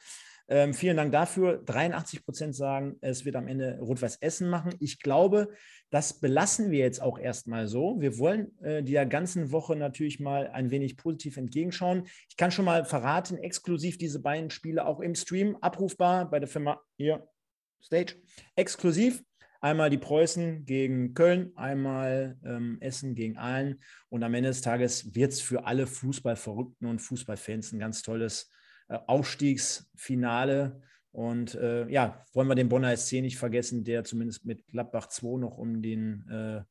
[0.47, 1.61] Ähm, vielen Dank dafür.
[1.65, 4.73] 83 Prozent sagen, es wird am Ende Rot-Weiß Essen machen.
[4.79, 5.49] Ich glaube,
[5.89, 7.99] das belassen wir jetzt auch erstmal so.
[7.99, 12.03] Wir wollen äh, der ganzen Woche natürlich mal ein wenig positiv entgegenschauen.
[12.29, 16.47] Ich kann schon mal verraten, exklusiv diese beiden Spiele auch im Stream abrufbar bei der
[16.47, 17.27] Firma hier,
[17.85, 18.15] Stage.
[18.55, 19.23] Exklusiv.
[19.61, 23.79] Einmal die Preußen gegen Köln, einmal ähm, Essen gegen Aalen.
[24.09, 28.51] Und am Ende des Tages wird es für alle Fußballverrückten und Fußballfans ein ganz tolles
[28.89, 30.81] äh, Aufstiegsfinale.
[31.11, 35.39] Und äh, ja, wollen wir den Bonner SC nicht vergessen, der zumindest mit Gladbach 2
[35.39, 36.61] noch um den äh,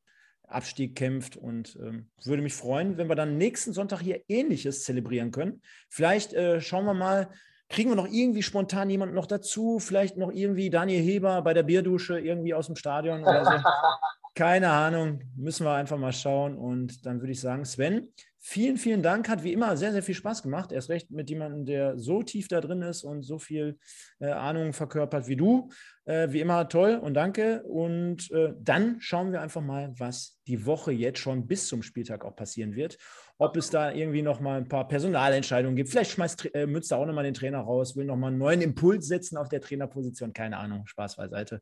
[0.47, 1.35] Abstieg kämpft.
[1.35, 5.61] Und ähm, würde mich freuen, wenn wir dann nächsten Sonntag hier Ähnliches zelebrieren können.
[5.89, 7.29] Vielleicht äh, schauen wir mal,
[7.75, 9.79] kriegen wir noch irgendwie spontan jemanden noch dazu?
[9.79, 13.51] Vielleicht noch irgendwie Daniel Heber bei der Bierdusche irgendwie aus dem Stadion oder so.
[14.33, 16.57] Keine Ahnung, müssen wir einfach mal schauen.
[16.57, 18.13] Und dann würde ich sagen, Sven,
[18.47, 19.27] Vielen, vielen Dank.
[19.27, 20.71] Hat wie immer sehr, sehr viel Spaß gemacht.
[20.71, 23.79] Erst recht mit jemandem, der so tief da drin ist und so viel
[24.19, 25.71] äh, Ahnung verkörpert wie du.
[26.03, 27.63] Äh, wie immer toll und danke.
[27.63, 32.23] Und äh, dann schauen wir einfach mal, was die Woche jetzt schon bis zum Spieltag
[32.23, 32.99] auch passieren wird.
[33.37, 35.89] Ob es da irgendwie noch mal ein paar Personalentscheidungen gibt.
[35.89, 38.61] Vielleicht schmeißt äh, Münster auch noch mal den Trainer raus, will noch mal einen neuen
[38.61, 40.31] Impuls setzen auf der Trainerposition.
[40.31, 41.61] Keine Ahnung, Spaß beiseite.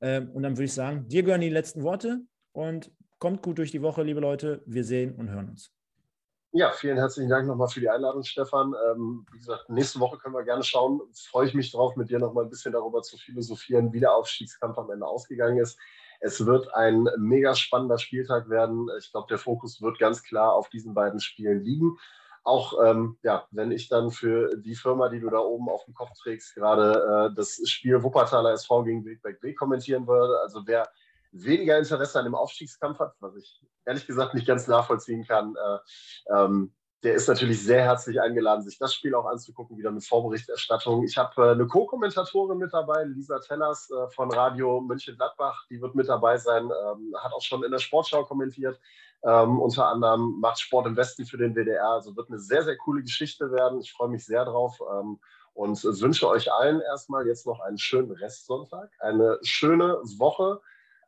[0.00, 2.20] Ähm, und dann würde ich sagen, dir gehören die letzten Worte
[2.52, 4.62] und kommt gut durch die Woche, liebe Leute.
[4.66, 5.72] Wir sehen und hören uns.
[6.56, 8.76] Ja, vielen herzlichen Dank nochmal für die Einladung, Stefan.
[8.88, 11.00] Ähm, wie gesagt, nächste Woche können wir gerne schauen.
[11.12, 14.78] Freue ich mich drauf, mit dir nochmal ein bisschen darüber zu philosophieren, wie der Aufstiegskampf
[14.78, 15.76] am Ende ausgegangen ist.
[16.20, 18.86] Es wird ein mega spannender Spieltag werden.
[19.00, 21.98] Ich glaube, der Fokus wird ganz klar auf diesen beiden Spielen liegen.
[22.44, 25.94] Auch ähm, ja, wenn ich dann für die Firma, die du da oben auf dem
[25.94, 30.38] Kopf trägst, gerade äh, das Spiel Wuppertaler SV gegen Wegberg W kommentieren würde.
[30.38, 30.88] Also wer
[31.34, 36.34] weniger Interesse an dem Aufstiegskampf hat, was ich ehrlich gesagt nicht ganz nachvollziehen kann, äh,
[36.34, 41.04] ähm, der ist natürlich sehr herzlich eingeladen, sich das Spiel auch anzugucken, wieder eine Vorberichterstattung.
[41.04, 45.94] Ich habe äh, eine Co-Kommentatorin mit dabei, Lisa Tellers äh, von Radio München-Gladbach, die wird
[45.94, 48.80] mit dabei sein, ähm, hat auch schon in der Sportschau kommentiert.
[49.22, 51.90] Ähm, unter anderem macht Sport im Westen für den WDR.
[51.90, 53.80] Also wird eine sehr, sehr coole Geschichte werden.
[53.80, 55.20] Ich freue mich sehr drauf ähm,
[55.52, 60.60] und wünsche euch allen erstmal jetzt noch einen schönen Restsonntag, eine schöne Woche.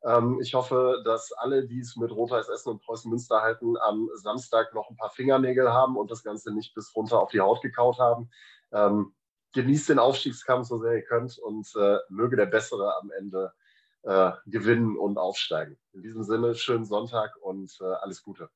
[0.05, 4.09] Ähm, ich hoffe, dass alle, die es mit Rot-Weiß Essen und Preußen Münster halten, am
[4.15, 7.63] Samstag noch ein paar Fingernägel haben und das Ganze nicht bis runter auf die Haut
[7.63, 8.31] gekaut haben.
[8.73, 9.15] Ähm,
[9.53, 13.53] genießt den Aufstiegskampf so sehr ihr könnt und äh, möge der Bessere am Ende
[14.03, 15.79] äh, gewinnen und aufsteigen.
[15.93, 18.51] In diesem Sinne, schönen Sonntag und äh, alles Gute.